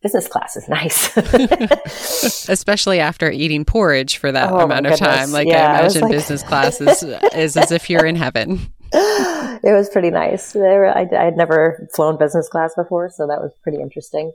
business 0.06 0.28
class 0.28 0.56
is 0.56 0.70
nice. 0.70 1.18
Especially 2.50 3.00
after 3.00 3.32
eating 3.32 3.66
porridge 3.66 4.18
for 4.18 4.32
that 4.32 4.52
oh 4.52 4.60
amount 4.60 4.86
of 4.86 5.00
time. 5.00 5.32
Like 5.32 5.48
yeah, 5.48 5.72
I 5.72 5.80
imagine 5.80 6.04
I 6.04 6.06
like... 6.08 6.16
business 6.16 6.44
class 6.44 6.80
is, 6.80 7.04
is 7.34 7.58
as 7.58 7.72
if 7.72 7.90
you're 7.90 8.06
in 8.06 8.16
heaven. 8.16 8.72
It 8.96 9.74
was 9.74 9.90
pretty 9.90 10.10
nice. 10.10 10.56
I, 10.56 11.08
I 11.12 11.24
had 11.24 11.36
never 11.36 11.88
flown 11.94 12.18
business 12.18 12.48
class 12.48 12.74
before, 12.76 13.10
so 13.10 13.28
that 13.28 13.42
was 13.42 13.54
pretty 13.62 13.82
interesting. 13.82 14.32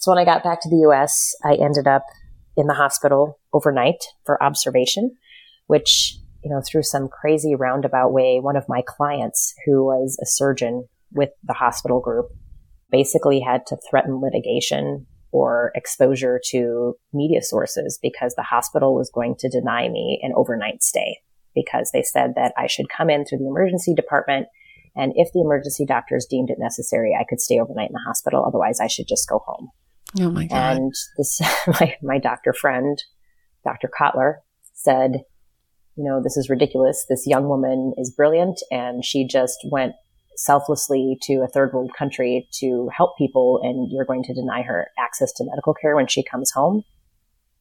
So 0.00 0.10
when 0.10 0.18
I 0.18 0.24
got 0.24 0.42
back 0.42 0.60
to 0.62 0.68
the 0.68 0.88
US, 0.88 1.34
I 1.44 1.54
ended 1.54 1.86
up 1.86 2.04
in 2.56 2.66
the 2.66 2.74
hospital 2.74 3.38
overnight 3.52 4.02
for 4.24 4.42
observation, 4.42 5.16
which, 5.66 6.16
you 6.42 6.50
know, 6.50 6.60
through 6.66 6.82
some 6.82 7.08
crazy 7.08 7.54
roundabout 7.54 8.12
way, 8.12 8.40
one 8.40 8.56
of 8.56 8.68
my 8.68 8.82
clients 8.86 9.54
who 9.64 9.84
was 9.84 10.18
a 10.20 10.26
surgeon 10.26 10.88
with 11.12 11.30
the 11.44 11.52
hospital 11.52 12.00
group 12.00 12.26
basically 12.90 13.40
had 13.40 13.66
to 13.66 13.78
threaten 13.88 14.20
litigation 14.20 15.06
or 15.30 15.70
exposure 15.74 16.40
to 16.50 16.94
media 17.12 17.40
sources 17.40 17.98
because 18.02 18.34
the 18.34 18.42
hospital 18.42 18.94
was 18.94 19.10
going 19.14 19.34
to 19.38 19.48
deny 19.48 19.88
me 19.88 20.20
an 20.22 20.32
overnight 20.36 20.82
stay 20.82 21.18
because 21.54 21.90
they 21.92 22.02
said 22.02 22.34
that 22.36 22.52
I 22.56 22.66
should 22.66 22.88
come 22.88 23.10
in 23.10 23.24
through 23.24 23.38
the 23.38 23.48
emergency 23.48 23.94
department. 23.94 24.46
And 24.94 25.12
if 25.16 25.32
the 25.32 25.40
emergency 25.40 25.86
doctors 25.86 26.26
deemed 26.28 26.50
it 26.50 26.58
necessary, 26.58 27.16
I 27.18 27.24
could 27.28 27.40
stay 27.40 27.58
overnight 27.58 27.88
in 27.88 27.94
the 27.94 28.04
hospital. 28.06 28.44
Otherwise, 28.46 28.80
I 28.80 28.86
should 28.86 29.08
just 29.08 29.28
go 29.28 29.40
home. 29.44 29.68
Oh 30.20 30.30
my 30.30 30.46
God. 30.46 30.76
And 30.76 30.92
this, 31.16 31.40
my, 31.66 31.96
my 32.02 32.18
doctor 32.18 32.52
friend, 32.52 33.02
Dr. 33.64 33.88
Kotler 33.88 34.36
said, 34.74 35.22
you 35.96 36.04
know, 36.04 36.22
this 36.22 36.36
is 36.36 36.50
ridiculous. 36.50 37.04
This 37.08 37.26
young 37.26 37.48
woman 37.48 37.92
is 37.96 38.12
brilliant 38.14 38.60
and 38.70 39.04
she 39.04 39.26
just 39.26 39.58
went 39.70 39.92
selflessly 40.36 41.18
to 41.22 41.42
a 41.42 41.48
third 41.48 41.72
world 41.72 41.92
country 41.96 42.48
to 42.60 42.88
help 42.96 43.16
people 43.18 43.60
and 43.62 43.90
you're 43.92 44.06
going 44.06 44.22
to 44.24 44.34
deny 44.34 44.62
her 44.62 44.88
access 44.98 45.32
to 45.34 45.44
medical 45.44 45.74
care 45.74 45.94
when 45.94 46.06
she 46.06 46.24
comes 46.24 46.50
home. 46.52 46.82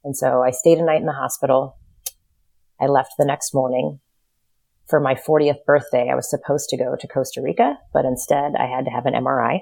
And 0.04 0.16
so 0.16 0.42
I 0.42 0.52
stayed 0.52 0.80
a 0.80 0.86
night 0.86 1.02
in 1.02 1.06
the 1.06 1.12
hospital. 1.12 1.78
I 2.82 2.88
left 2.88 3.14
the 3.18 3.26
next 3.26 3.54
morning. 3.54 4.00
For 4.88 5.00
my 5.00 5.16
40th 5.16 5.64
birthday, 5.66 6.10
I 6.12 6.16
was 6.16 6.30
supposed 6.30 6.70
to 6.70 6.78
go 6.78 6.96
to 7.00 7.08
Costa 7.08 7.42
Rica, 7.42 7.78
but 7.94 8.06
instead 8.06 8.54
I 8.58 8.66
had 8.66 8.86
to 8.86 8.92
have 8.92 9.06
an 9.06 9.14
MRI. 9.14 9.60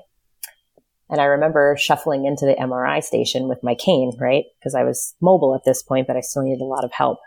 And 1.10 1.20
I 1.20 1.26
remember 1.26 1.76
shuffling 1.78 2.26
into 2.26 2.46
the 2.46 2.56
MRI 2.56 3.04
station 3.04 3.48
with 3.48 3.64
my 3.64 3.76
cane, 3.76 4.14
right? 4.20 4.46
Because 4.60 4.76
I 4.76 4.84
was 4.84 5.16
mobile 5.22 5.56
at 5.56 5.64
this 5.66 5.84
point, 5.84 6.08
but 6.08 6.16
I 6.16 6.22
still 6.22 6.44
needed 6.44 6.62
a 6.62 6.66
lot 6.66 6.86
of 6.86 6.92
help. 6.94 7.20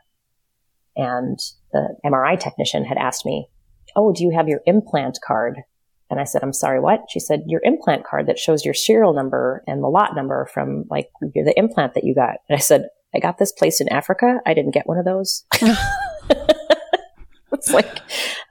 And 0.96 1.38
the 1.72 1.96
MRI 2.04 2.38
technician 2.38 2.84
had 2.84 2.98
asked 2.98 3.26
me, 3.26 3.48
Oh, 3.96 4.12
do 4.12 4.22
you 4.22 4.30
have 4.30 4.48
your 4.48 4.60
implant 4.66 5.18
card? 5.24 5.58
And 6.08 6.20
I 6.20 6.24
said, 6.24 6.42
I'm 6.42 6.52
sorry, 6.52 6.78
what? 6.78 7.06
She 7.08 7.20
said, 7.20 7.44
your 7.46 7.62
implant 7.64 8.04
card 8.04 8.26
that 8.26 8.38
shows 8.38 8.64
your 8.64 8.74
serial 8.74 9.14
number 9.14 9.64
and 9.66 9.82
the 9.82 9.88
lot 9.88 10.14
number 10.14 10.46
from 10.52 10.84
like 10.90 11.08
the 11.20 11.54
implant 11.56 11.94
that 11.94 12.04
you 12.04 12.14
got. 12.14 12.36
And 12.48 12.56
I 12.56 12.60
said, 12.60 12.88
I 13.14 13.20
got 13.20 13.38
this 13.38 13.52
place 13.52 13.80
in 13.80 13.88
Africa. 13.88 14.40
I 14.46 14.54
didn't 14.54 14.74
get 14.74 14.86
one 14.86 14.98
of 14.98 15.04
those. 15.04 15.44
it's 17.52 17.72
like, 17.72 17.98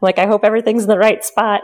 like, 0.02 0.20
I 0.20 0.28
hope 0.28 0.44
everything's 0.44 0.84
in 0.84 0.90
the 0.90 0.98
right 0.98 1.24
spot. 1.24 1.62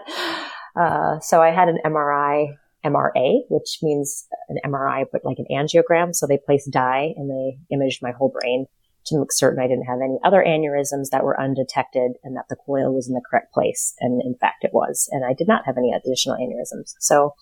Uh, 0.76 1.20
so 1.20 1.42
I 1.42 1.52
had 1.52 1.70
an 1.70 1.80
MRI, 1.86 2.56
MRA, 2.86 3.40
which 3.50 3.80
means 3.82 4.28
an 4.50 4.58
MRI, 4.66 5.06
but 5.12 5.24
like 5.24 5.38
an 5.40 5.48
angiogram. 5.52 6.16
So 6.16 6.28
they 6.28 6.38
placed 6.38 6.72
dye 6.72 7.14
and 7.16 7.30
they 7.30 7.58
imaged 7.76 8.02
my 8.02 8.12
whole 8.12 8.30
brain 8.30 8.66
to 9.08 9.20
make 9.20 9.32
certain 9.32 9.64
I 9.64 9.68
didn't 9.68 9.86
have 9.86 10.00
any 10.04 10.20
other 10.24 10.44
aneurysms 10.46 11.10
that 11.12 11.24
were 11.24 11.40
undetected 11.40 12.14
and 12.24 12.36
that 12.36 12.46
the 12.50 12.58
coil 12.58 12.94
was 12.94 13.08
in 13.08 13.14
the 13.14 13.22
correct 13.28 13.54
place. 13.54 13.96
And 14.00 14.22
in 14.22 14.36
fact, 14.36 14.64
it 14.64 14.72
was. 14.74 15.08
And 15.12 15.24
I 15.26 15.34
did 15.34 15.48
not 15.48 15.66
have 15.66 15.78
any 15.78 15.94
additional 15.94 16.36
aneurysms. 16.36 16.96
So 17.00 17.34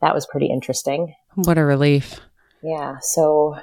that 0.00 0.14
was 0.14 0.26
pretty 0.26 0.46
interesting. 0.46 1.14
What 1.34 1.58
a 1.58 1.64
relief. 1.64 2.20
Yeah. 2.62 2.98
So 3.00 3.58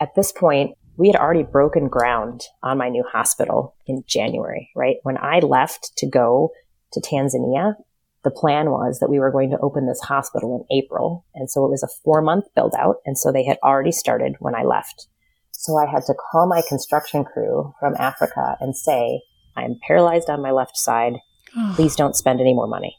at 0.00 0.14
this 0.14 0.32
point, 0.32 0.76
we 0.96 1.08
had 1.08 1.16
already 1.16 1.42
broken 1.42 1.88
ground 1.88 2.42
on 2.62 2.78
my 2.78 2.88
new 2.88 3.04
hospital 3.10 3.74
in 3.86 4.02
January, 4.06 4.70
right? 4.74 4.96
When 5.02 5.18
I 5.18 5.38
left 5.38 5.92
to 5.98 6.06
go 6.08 6.50
to 6.92 7.00
Tanzania, 7.00 7.74
the 8.22 8.30
plan 8.30 8.70
was 8.70 8.98
that 8.98 9.08
we 9.08 9.18
were 9.18 9.30
going 9.30 9.50
to 9.50 9.58
open 9.58 9.86
this 9.86 10.00
hospital 10.00 10.56
in 10.56 10.76
April. 10.76 11.24
And 11.34 11.50
so 11.50 11.64
it 11.64 11.70
was 11.70 11.82
a 11.82 11.88
four 12.04 12.20
month 12.20 12.46
build 12.54 12.74
out. 12.78 12.96
And 13.06 13.16
so 13.16 13.32
they 13.32 13.44
had 13.44 13.58
already 13.62 13.92
started 13.92 14.36
when 14.40 14.54
I 14.54 14.62
left. 14.62 15.06
So 15.52 15.76
I 15.76 15.86
had 15.86 16.04
to 16.06 16.14
call 16.14 16.46
my 16.46 16.62
construction 16.68 17.24
crew 17.24 17.74
from 17.80 17.94
Africa 17.98 18.56
and 18.60 18.76
say, 18.76 19.22
I'm 19.56 19.78
paralyzed 19.86 20.28
on 20.28 20.42
my 20.42 20.50
left 20.50 20.76
side. 20.76 21.14
Oh. 21.56 21.72
Please 21.76 21.96
don't 21.96 22.16
spend 22.16 22.40
any 22.40 22.54
more 22.54 22.66
money. 22.66 22.96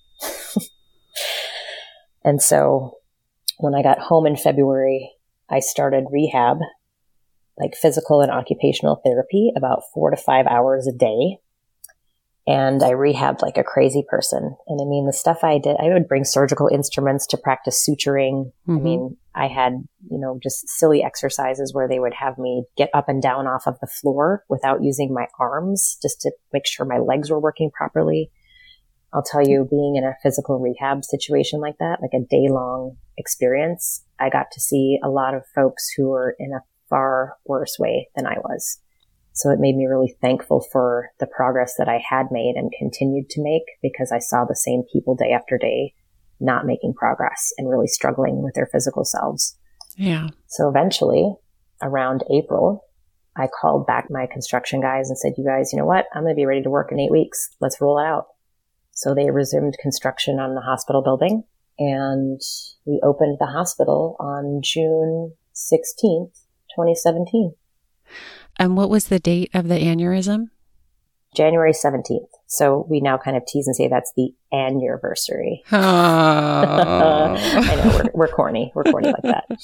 and 2.23 2.41
so 2.41 2.97
when 3.57 3.75
I 3.75 3.83
got 3.83 3.99
home 3.99 4.25
in 4.25 4.35
February, 4.35 5.11
I 5.49 5.59
started 5.59 6.05
rehab, 6.11 6.57
like 7.61 7.75
physical 7.75 8.21
and 8.21 8.31
occupational 8.31 9.01
therapy, 9.05 9.51
about 9.55 9.83
four 9.93 10.09
to 10.09 10.17
five 10.17 10.47
hours 10.47 10.87
a 10.87 10.91
day 10.91 11.37
and 12.47 12.81
I 12.81 12.91
rehabbed 12.91 13.41
like 13.41 13.57
a 13.57 13.63
crazy 13.63 14.03
person. 14.07 14.55
And 14.67 14.81
I 14.81 14.85
mean, 14.85 15.05
the 15.05 15.13
stuff 15.13 15.43
I 15.43 15.59
did, 15.59 15.77
I 15.79 15.89
would 15.89 16.07
bring 16.07 16.23
surgical 16.23 16.67
instruments 16.67 17.27
to 17.27 17.37
practice 17.37 17.87
suturing. 17.87 18.51
Mm-hmm. 18.67 18.77
I 18.77 18.79
mean, 18.79 19.17
I 19.35 19.47
had, 19.47 19.73
you 20.09 20.19
know, 20.19 20.39
just 20.41 20.67
silly 20.67 21.03
exercises 21.03 21.73
where 21.73 21.87
they 21.87 21.99
would 21.99 22.15
have 22.15 22.39
me 22.39 22.63
get 22.77 22.89
up 22.93 23.09
and 23.09 23.21
down 23.21 23.45
off 23.45 23.67
of 23.67 23.79
the 23.79 23.87
floor 23.87 24.43
without 24.49 24.83
using 24.83 25.13
my 25.13 25.27
arms 25.39 25.97
just 26.01 26.21
to 26.21 26.31
make 26.51 26.65
sure 26.65 26.85
my 26.85 26.97
legs 26.97 27.29
were 27.29 27.39
working 27.39 27.69
properly. 27.69 28.31
I'll 29.13 29.23
tell 29.23 29.47
you, 29.47 29.67
being 29.69 29.97
in 29.97 30.05
a 30.05 30.15
physical 30.23 30.59
rehab 30.59 31.03
situation 31.03 31.59
like 31.59 31.77
that, 31.79 32.01
like 32.01 32.13
a 32.13 32.25
day 32.25 32.47
long 32.49 32.97
experience, 33.17 34.03
I 34.19 34.29
got 34.29 34.47
to 34.53 34.59
see 34.59 34.99
a 35.03 35.09
lot 35.09 35.35
of 35.35 35.43
folks 35.53 35.89
who 35.95 36.09
were 36.09 36.35
in 36.39 36.53
a 36.53 36.63
far 36.91 37.37
worse 37.45 37.77
way 37.79 38.09
than 38.15 38.27
I 38.27 38.35
was. 38.37 38.79
So 39.33 39.49
it 39.49 39.59
made 39.59 39.75
me 39.75 39.87
really 39.87 40.15
thankful 40.21 40.63
for 40.71 41.09
the 41.19 41.25
progress 41.25 41.75
that 41.77 41.87
I 41.87 42.03
had 42.07 42.27
made 42.31 42.55
and 42.55 42.71
continued 42.77 43.29
to 43.31 43.41
make 43.41 43.63
because 43.81 44.11
I 44.11 44.19
saw 44.19 44.45
the 44.45 44.55
same 44.55 44.83
people 44.93 45.15
day 45.15 45.31
after 45.31 45.57
day 45.57 45.93
not 46.39 46.65
making 46.65 46.93
progress 46.93 47.51
and 47.57 47.69
really 47.69 47.87
struggling 47.87 48.43
with 48.43 48.53
their 48.55 48.67
physical 48.71 49.05
selves. 49.05 49.57
Yeah. 49.95 50.29
So 50.47 50.67
eventually, 50.67 51.33
around 51.81 52.23
April, 52.33 52.83
I 53.37 53.47
called 53.47 53.87
back 53.87 54.07
my 54.09 54.27
construction 54.31 54.81
guys 54.81 55.09
and 55.09 55.17
said, 55.17 55.33
you 55.37 55.45
guys, 55.45 55.71
you 55.71 55.79
know 55.79 55.85
what? 55.85 56.05
I'm 56.13 56.23
going 56.23 56.35
to 56.35 56.39
be 56.39 56.45
ready 56.45 56.63
to 56.63 56.69
work 56.69 56.91
in 56.91 56.99
eight 56.99 57.11
weeks. 57.11 57.49
Let's 57.61 57.79
roll 57.79 57.99
it 57.99 58.05
out. 58.05 58.25
So 58.91 59.15
they 59.15 59.31
resumed 59.31 59.77
construction 59.81 60.39
on 60.39 60.55
the 60.55 60.61
hospital 60.61 61.01
building 61.01 61.43
and 61.79 62.41
we 62.85 62.99
opened 63.03 63.37
the 63.39 63.47
hospital 63.47 64.15
on 64.19 64.61
June 64.63 65.33
16th, 65.55 66.40
2017. 66.75 67.53
And 68.57 68.77
what 68.77 68.89
was 68.89 69.05
the 69.05 69.19
date 69.19 69.49
of 69.53 69.67
the 69.67 69.79
aneurysm? 69.79 70.47
January 71.33 71.71
17th. 71.71 72.27
So 72.47 72.85
we 72.89 72.99
now 72.99 73.17
kind 73.17 73.37
of 73.37 73.45
tease 73.45 73.65
and 73.65 73.75
say 73.75 73.87
that's 73.87 74.11
the 74.17 74.33
anniversary. 74.53 75.63
Oh. 75.71 77.35
I 77.37 77.75
know, 77.75 78.01
we're, 78.03 78.11
we're 78.13 78.27
corny. 78.27 78.71
We're 78.75 78.83
corny 78.83 79.11
like 79.11 79.23
that. 79.23 79.45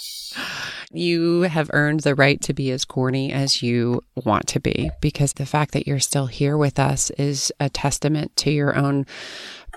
You 0.93 1.41
have 1.41 1.70
earned 1.74 2.00
the 2.02 2.15
right 2.15 2.39
to 2.41 2.54
be 2.54 2.72
as 2.72 2.86
corny 2.86 3.34
as 3.34 3.62
you 3.62 4.06
want 4.15 4.48
to 4.48 4.62
be 4.62 4.89
because 5.02 5.34
the 5.34 5.46
fact 5.46 5.74
that 5.74 5.86
you're 5.86 6.00
still 6.00 6.28
here 6.28 6.58
with 6.58 6.80
us 6.80 7.10
is 7.12 7.52
a 7.60 7.70
testament 7.70 8.34
to 8.38 8.52
your 8.52 8.74
own 8.74 9.06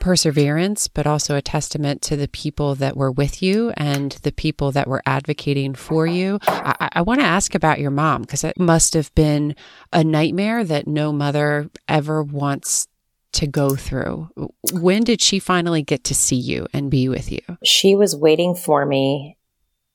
perseverance, 0.00 0.88
but 0.88 1.06
also 1.06 1.36
a 1.36 1.42
testament 1.42 2.02
to 2.02 2.16
the 2.16 2.28
people 2.28 2.74
that 2.74 2.96
were 2.96 3.12
with 3.12 3.42
you 3.42 3.70
and 3.76 4.12
the 4.22 4.32
people 4.32 4.72
that 4.72 4.88
were 4.88 5.02
advocating 5.06 5.74
for 5.74 6.06
you. 6.06 6.38
I, 6.48 6.88
I 6.94 7.02
want 7.02 7.20
to 7.20 7.26
ask 7.26 7.54
about 7.54 7.78
your 7.78 7.90
mom 7.90 8.22
because 8.22 8.42
it 8.42 8.58
must 8.58 8.94
have 8.94 9.14
been 9.14 9.54
a 9.92 10.02
nightmare 10.02 10.64
that 10.64 10.88
no 10.88 11.12
mother 11.12 11.70
ever 11.86 12.22
wants 12.22 12.88
to 13.32 13.46
go 13.46 13.76
through. 13.76 14.28
When 14.72 15.04
did 15.04 15.20
she 15.20 15.38
finally 15.38 15.82
get 15.82 16.02
to 16.04 16.14
see 16.14 16.36
you 16.36 16.66
and 16.72 16.90
be 16.90 17.08
with 17.08 17.30
you? 17.30 17.40
She 17.64 17.94
was 17.94 18.16
waiting 18.16 18.56
for 18.56 18.84
me 18.84 19.36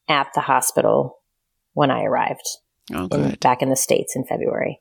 at 0.07 0.27
the 0.35 0.41
hospital 0.41 1.19
when 1.73 1.91
I 1.91 2.03
arrived 2.03 2.47
oh, 2.93 3.07
in, 3.11 3.35
back 3.41 3.61
in 3.61 3.69
the 3.69 3.75
States 3.75 4.15
in 4.15 4.23
February. 4.23 4.79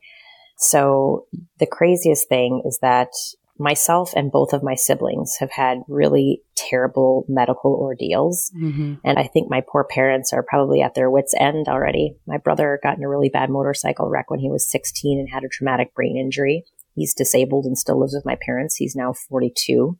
So 0.57 1.25
the 1.59 1.65
craziest 1.65 2.29
thing 2.29 2.61
is 2.65 2.79
that 2.81 3.09
myself 3.57 4.11
and 4.15 4.31
both 4.31 4.53
of 4.53 4.63
my 4.63 4.75
siblings 4.75 5.35
have 5.39 5.51
had 5.51 5.79
really 5.87 6.41
terrible 6.57 7.25
medical 7.29 7.73
ordeals. 7.73 8.51
Mm-hmm. 8.57 8.95
And 9.03 9.17
I 9.17 9.27
think 9.27 9.49
my 9.49 9.61
poor 9.61 9.85
parents 9.85 10.33
are 10.33 10.43
probably 10.43 10.81
at 10.81 10.93
their 10.93 11.09
wits' 11.09 11.33
end 11.39 11.67
already. 11.67 12.15
My 12.27 12.37
brother 12.37 12.79
got 12.83 12.97
in 12.97 13.03
a 13.03 13.09
really 13.09 13.29
bad 13.29 13.49
motorcycle 13.49 14.09
wreck 14.09 14.29
when 14.29 14.39
he 14.39 14.49
was 14.49 14.69
16 14.69 15.19
and 15.19 15.29
had 15.29 15.43
a 15.43 15.49
traumatic 15.49 15.93
brain 15.93 16.17
injury. 16.17 16.65
He's 16.95 17.13
disabled 17.13 17.65
and 17.65 17.77
still 17.77 17.99
lives 17.99 18.13
with 18.13 18.25
my 18.25 18.37
parents. 18.45 18.75
He's 18.75 18.95
now 18.95 19.13
42. 19.13 19.97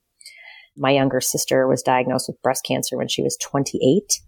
My 0.76 0.90
younger 0.90 1.20
sister 1.20 1.66
was 1.66 1.82
diagnosed 1.82 2.28
with 2.28 2.42
breast 2.42 2.64
cancer 2.66 2.96
when 2.96 3.08
she 3.08 3.22
was 3.22 3.38
28 3.42 4.20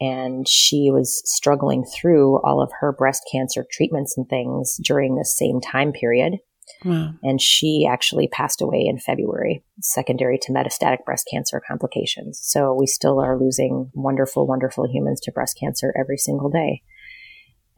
and 0.00 0.48
she 0.48 0.90
was 0.90 1.22
struggling 1.24 1.84
through 1.84 2.40
all 2.42 2.60
of 2.60 2.72
her 2.80 2.92
breast 2.92 3.22
cancer 3.30 3.64
treatments 3.70 4.16
and 4.16 4.28
things 4.28 4.76
during 4.82 5.14
the 5.14 5.24
same 5.24 5.60
time 5.60 5.92
period. 5.92 6.38
Wow. 6.84 7.14
And 7.22 7.40
she 7.40 7.88
actually 7.88 8.28
passed 8.28 8.60
away 8.60 8.84
in 8.86 8.98
February, 8.98 9.62
secondary 9.80 10.38
to 10.42 10.52
metastatic 10.52 11.04
breast 11.04 11.28
cancer 11.30 11.62
complications. 11.66 12.40
So 12.42 12.74
we 12.74 12.86
still 12.86 13.20
are 13.20 13.38
losing 13.38 13.90
wonderful, 13.94 14.46
wonderful 14.46 14.88
humans 14.90 15.20
to 15.22 15.32
breast 15.32 15.58
cancer 15.58 15.94
every 15.98 16.18
single 16.18 16.50
day. 16.50 16.82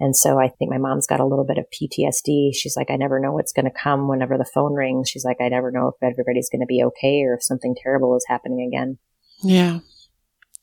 And 0.01 0.17
so 0.17 0.41
I 0.41 0.49
think 0.49 0.71
my 0.71 0.79
mom's 0.79 1.07
got 1.07 1.21
a 1.21 1.27
little 1.27 1.45
bit 1.45 1.59
of 1.59 1.67
PTSD. 1.71 2.51
She's 2.55 2.77
like, 2.77 2.91
I 2.91 2.97
never 2.97 3.21
know 3.21 3.33
what's 3.33 3.53
going 3.53 3.67
to 3.67 3.71
come 3.71 4.09
whenever 4.09 4.37
the 4.37 4.45
phone 4.45 4.75
rings. 4.75 5.09
She's 5.09 5.25
like, 5.25 5.37
I 5.41 5.49
never 5.49 5.71
know 5.71 5.89
if 5.89 6.03
everybody's 6.03 6.51
going 6.51 6.61
to 6.61 6.67
be 6.67 6.83
okay 6.85 7.23
or 7.23 7.35
if 7.35 7.43
something 7.43 7.77
terrible 7.81 8.17
is 8.17 8.25
happening 8.29 8.67
again. 8.67 8.99
Yeah. 9.43 9.81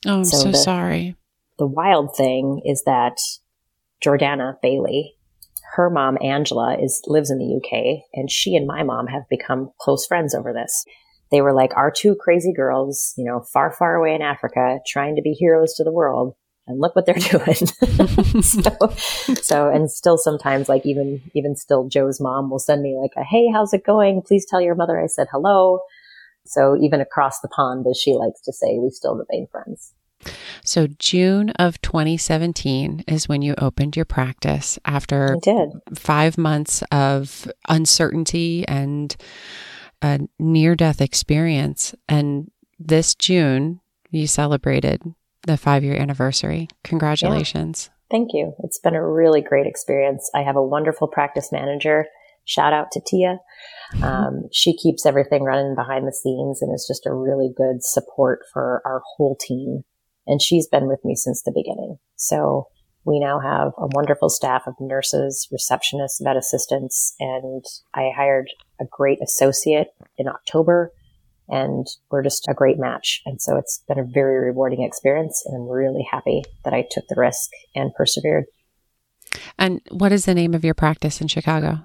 Oh, 0.06 0.18
I'm 0.18 0.26
so, 0.26 0.38
so 0.38 0.52
the, 0.52 0.58
sorry. 0.58 1.16
The 1.60 1.68
wild 1.68 2.16
thing 2.16 2.62
is 2.66 2.84
that 2.84 3.20
Jordana 4.04 4.56
Bailey, 4.62 5.16
her 5.76 5.90
mom 5.90 6.18
Angela 6.22 6.78
is 6.82 7.02
lives 7.08 7.32
in 7.32 7.38
the 7.38 7.56
UK 7.56 8.04
and 8.14 8.30
she 8.30 8.56
and 8.56 8.68
my 8.68 8.84
mom 8.84 9.08
have 9.08 9.24
become 9.30 9.72
close 9.80 10.06
friends 10.06 10.36
over 10.36 10.54
this. 10.54 10.86
They 11.32 11.42
were 11.42 11.54
like 11.54 11.72
our 11.78 11.92
two 11.92 12.16
crazy 12.16 12.54
girls, 12.54 13.14
you 13.18 13.24
know, 13.24 13.42
far, 13.54 13.72
far 13.72 13.96
away 13.96 14.14
in 14.14 14.22
Africa, 14.22 14.80
trying 14.86 15.16
to 15.16 15.22
be 15.22 15.32
heroes 15.32 15.74
to 15.76 15.84
the 15.84 15.92
world 15.92 16.36
and 16.68 16.80
look 16.80 16.96
what 16.96 17.06
they're 17.06 17.16
doing. 17.16 17.56
so, 18.44 18.72
so, 19.42 19.70
and 19.70 19.90
still 19.90 20.18
sometimes 20.18 20.68
like 20.68 20.86
even, 20.86 21.22
even 21.34 21.56
still 21.56 21.88
Joe's 21.88 22.20
mom 22.20 22.50
will 22.50 22.60
send 22.60 22.82
me 22.82 22.98
like 23.02 23.12
a, 23.16 23.24
Hey, 23.24 23.50
how's 23.52 23.74
it 23.74 23.86
going? 23.86 24.22
Please 24.22 24.46
tell 24.46 24.60
your 24.62 24.76
mother 24.76 25.00
I 25.00 25.08
said 25.08 25.28
hello. 25.32 25.80
So 26.46 26.76
even 26.82 27.00
across 27.00 27.40
the 27.40 27.48
pond, 27.48 27.86
as 27.90 27.98
she 27.98 28.14
likes 28.14 28.42
to 28.42 28.52
say, 28.52 28.78
we 28.78 28.90
still 28.90 29.16
remain 29.16 29.48
friends. 29.50 29.94
So 30.64 30.88
June 31.00 31.50
of 31.52 31.82
2017 31.82 33.04
is 33.08 33.28
when 33.28 33.42
you 33.42 33.56
opened 33.58 33.96
your 33.96 34.06
practice 34.06 34.78
after 34.86 35.38
five 35.96 36.38
months 36.38 36.84
of 36.92 37.52
uncertainty 37.68 38.68
and 38.68 39.16
a 40.02 40.20
near 40.40 40.76
death 40.76 41.02
experience. 41.02 41.96
And 42.08 42.52
this 42.80 43.16
June, 43.16 43.80
you 44.10 44.28
celebrated 44.28 45.02
the 45.44 45.58
five 45.58 45.84
year 45.84 45.96
anniversary. 45.96 46.68
Congratulations. 46.84 47.90
Yeah. 47.90 47.98
Thank 48.12 48.30
you. 48.34 48.54
It's 48.64 48.80
been 48.80 48.96
a 48.96 49.08
really 49.08 49.42
great 49.42 49.68
experience. 49.68 50.30
I 50.36 50.42
have 50.42 50.58
a 50.58 50.66
wonderful 50.66 51.08
practice 51.08 51.50
manager. 51.52 52.08
Shout 52.44 52.74
out 52.74 52.92
to 52.92 53.02
Tia. 53.06 53.40
Mm-hmm. 53.94 54.04
Um, 54.04 54.44
she 54.52 54.76
keeps 54.76 55.06
everything 55.06 55.44
running 55.44 55.76
behind 55.76 56.08
the 56.08 56.14
scenes 56.14 56.62
and 56.62 56.74
is 56.74 56.86
just 56.88 57.06
a 57.06 57.14
really 57.14 57.52
good 57.56 57.84
support 57.84 58.42
for 58.52 58.82
our 58.86 59.02
whole 59.16 59.38
team. 59.40 59.84
And 60.28 60.42
she's 60.42 60.68
been 60.68 60.88
with 60.88 61.04
me 61.04 61.16
since 61.16 61.42
the 61.42 61.52
beginning. 61.52 61.98
So 62.16 62.68
we 63.04 63.20
now 63.20 63.40
have 63.40 63.74
a 63.78 63.88
wonderful 63.94 64.30
staff 64.30 64.64
of 64.68 64.76
nurses, 64.80 65.48
receptionists, 65.52 66.22
vet 66.22 66.38
assistants, 66.38 67.16
and 67.20 67.64
I 67.94 68.12
hired 68.16 68.50
a 68.80 68.86
great 68.86 69.20
associate 69.22 69.88
in 70.18 70.28
October 70.28 70.92
and 71.52 71.86
we're 72.10 72.24
just 72.24 72.48
a 72.48 72.54
great 72.54 72.80
match. 72.80 73.22
And 73.26 73.42
so 73.42 73.58
it's 73.58 73.84
been 73.88 74.00
a 74.00 74.06
very 74.06 74.40
rewarding 74.40 74.84
experience. 74.84 75.44
And 75.46 75.56
I'm 75.56 75.68
really 75.68 76.08
happy 76.10 76.44
that 76.64 76.74
I 76.74 76.88
took 76.90 77.08
the 77.10 77.16
risk 77.18 77.52
and 77.76 77.94
persevered. 77.94 78.46
And 79.60 79.82
what 79.92 80.14
is 80.14 80.26
the 80.26 80.34
name 80.34 80.54
of 80.54 80.64
your 80.64 80.74
practice 80.74 81.20
in 81.20 81.28
Chicago? 81.28 81.80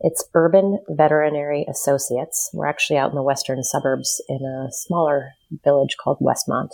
It's 0.00 0.24
Urban 0.34 0.78
Veterinary 0.88 1.66
Associates. 1.68 2.50
We're 2.54 2.68
actually 2.68 2.98
out 2.98 3.10
in 3.10 3.16
the 3.16 3.22
western 3.22 3.64
suburbs 3.64 4.22
in 4.28 4.44
a 4.44 4.68
smaller 4.70 5.32
village 5.64 5.96
called 6.02 6.18
Westmont. 6.20 6.70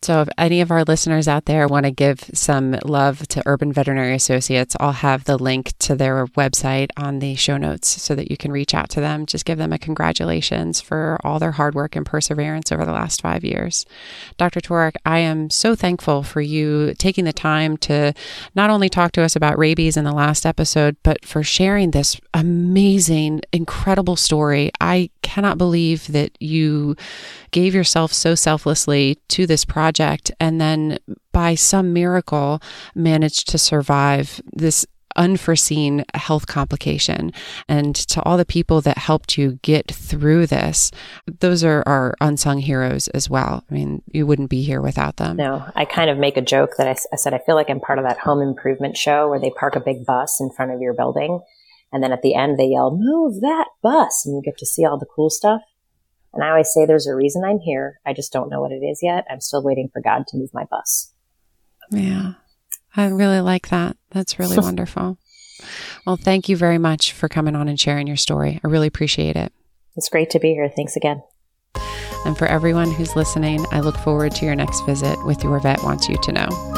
So, 0.00 0.20
if 0.20 0.28
any 0.38 0.60
of 0.60 0.70
our 0.70 0.84
listeners 0.84 1.26
out 1.26 1.46
there 1.46 1.66
want 1.66 1.84
to 1.84 1.90
give 1.90 2.30
some 2.32 2.78
love 2.84 3.26
to 3.28 3.42
Urban 3.46 3.72
Veterinary 3.72 4.14
Associates, 4.14 4.76
I'll 4.78 4.92
have 4.92 5.24
the 5.24 5.36
link 5.36 5.76
to 5.80 5.96
their 5.96 6.26
website 6.28 6.90
on 6.96 7.18
the 7.18 7.34
show 7.34 7.56
notes 7.56 8.00
so 8.00 8.14
that 8.14 8.30
you 8.30 8.36
can 8.36 8.52
reach 8.52 8.74
out 8.74 8.90
to 8.90 9.00
them. 9.00 9.26
Just 9.26 9.44
give 9.44 9.58
them 9.58 9.72
a 9.72 9.78
congratulations 9.78 10.80
for 10.80 11.18
all 11.24 11.40
their 11.40 11.50
hard 11.50 11.74
work 11.74 11.96
and 11.96 12.06
perseverance 12.06 12.70
over 12.70 12.84
the 12.84 12.92
last 12.92 13.20
five 13.20 13.44
years. 13.44 13.86
Dr. 14.36 14.60
Tworek, 14.60 14.94
I 15.04 15.18
am 15.18 15.50
so 15.50 15.74
thankful 15.74 16.22
for 16.22 16.40
you 16.40 16.94
taking 16.94 17.24
the 17.24 17.32
time 17.32 17.76
to 17.78 18.14
not 18.54 18.70
only 18.70 18.88
talk 18.88 19.10
to 19.12 19.22
us 19.22 19.34
about 19.34 19.58
rabies 19.58 19.96
in 19.96 20.04
the 20.04 20.12
last 20.12 20.46
episode, 20.46 20.96
but 21.02 21.24
for 21.24 21.42
sharing 21.42 21.90
this 21.90 22.20
amazing, 22.34 23.40
incredible 23.52 24.16
story. 24.16 24.70
I 24.80 25.10
cannot 25.22 25.58
believe 25.58 26.06
that 26.12 26.40
you 26.40 26.96
gave 27.50 27.74
yourself 27.74 28.12
so 28.12 28.34
selflessly 28.34 29.18
to 29.28 29.46
this 29.46 29.64
project 29.88 30.30
and 30.38 30.60
then 30.60 30.98
by 31.32 31.54
some 31.54 31.94
miracle 31.94 32.60
managed 32.94 33.48
to 33.48 33.56
survive 33.56 34.38
this 34.52 34.86
unforeseen 35.16 36.04
health 36.14 36.46
complication. 36.46 37.32
And 37.68 37.96
to 37.96 38.22
all 38.22 38.36
the 38.36 38.44
people 38.44 38.82
that 38.82 38.98
helped 38.98 39.38
you 39.38 39.58
get 39.62 39.90
through 39.90 40.46
this, 40.46 40.90
those 41.40 41.64
are 41.64 41.82
our 41.86 42.14
unsung 42.20 42.58
heroes 42.58 43.08
as 43.08 43.30
well. 43.30 43.64
I 43.70 43.74
mean, 43.74 44.02
you 44.12 44.26
wouldn't 44.26 44.50
be 44.50 44.62
here 44.62 44.82
without 44.82 45.16
them. 45.16 45.36
No, 45.38 45.64
I 45.74 45.86
kind 45.86 46.10
of 46.10 46.18
make 46.18 46.36
a 46.36 46.42
joke 46.42 46.72
that 46.76 46.86
I, 46.86 46.96
I 47.12 47.16
said, 47.16 47.32
I 47.32 47.38
feel 47.38 47.54
like 47.54 47.70
I'm 47.70 47.80
part 47.80 47.98
of 47.98 48.04
that 48.04 48.18
home 48.18 48.42
improvement 48.42 48.96
show 48.96 49.28
where 49.28 49.40
they 49.40 49.50
park 49.50 49.74
a 49.74 49.80
big 49.80 50.04
bus 50.04 50.38
in 50.38 50.50
front 50.50 50.72
of 50.72 50.82
your 50.82 50.92
building. 50.92 51.40
And 51.92 52.02
then 52.02 52.12
at 52.12 52.20
the 52.20 52.34
end, 52.34 52.58
they 52.58 52.66
yell, 52.66 52.94
move 52.94 53.40
that 53.40 53.68
bus. 53.82 54.26
And 54.26 54.36
you 54.36 54.42
get 54.44 54.58
to 54.58 54.66
see 54.66 54.84
all 54.84 54.98
the 54.98 55.06
cool 55.06 55.30
stuff. 55.30 55.62
And 56.38 56.44
I 56.44 56.50
always 56.50 56.72
say 56.72 56.86
there's 56.86 57.08
a 57.08 57.16
reason 57.16 57.42
I'm 57.44 57.58
here. 57.58 57.98
I 58.06 58.12
just 58.12 58.32
don't 58.32 58.48
know 58.48 58.60
what 58.60 58.70
it 58.70 58.76
is 58.76 59.00
yet. 59.02 59.24
I'm 59.28 59.40
still 59.40 59.60
waiting 59.60 59.90
for 59.92 60.00
God 60.00 60.28
to 60.28 60.36
move 60.36 60.50
my 60.54 60.62
bus. 60.70 61.12
Yeah. 61.90 62.34
I 62.94 63.06
really 63.06 63.40
like 63.40 63.70
that. 63.70 63.96
That's 64.10 64.38
really 64.38 64.56
wonderful. 64.60 65.18
Well, 66.06 66.16
thank 66.16 66.48
you 66.48 66.56
very 66.56 66.78
much 66.78 67.10
for 67.10 67.28
coming 67.28 67.56
on 67.56 67.66
and 67.66 67.80
sharing 67.80 68.06
your 68.06 68.16
story. 68.16 68.60
I 68.62 68.68
really 68.68 68.86
appreciate 68.86 69.34
it. 69.34 69.52
It's 69.96 70.08
great 70.08 70.30
to 70.30 70.38
be 70.38 70.52
here. 70.52 70.68
Thanks 70.68 70.94
again. 70.94 71.24
And 72.24 72.38
for 72.38 72.46
everyone 72.46 72.92
who's 72.92 73.16
listening, 73.16 73.66
I 73.72 73.80
look 73.80 73.96
forward 73.96 74.32
to 74.36 74.46
your 74.46 74.54
next 74.54 74.82
visit 74.82 75.18
with 75.26 75.42
Your 75.42 75.58
Vet 75.58 75.82
Wants 75.82 76.08
You 76.08 76.18
to 76.22 76.30
Know. 76.30 76.77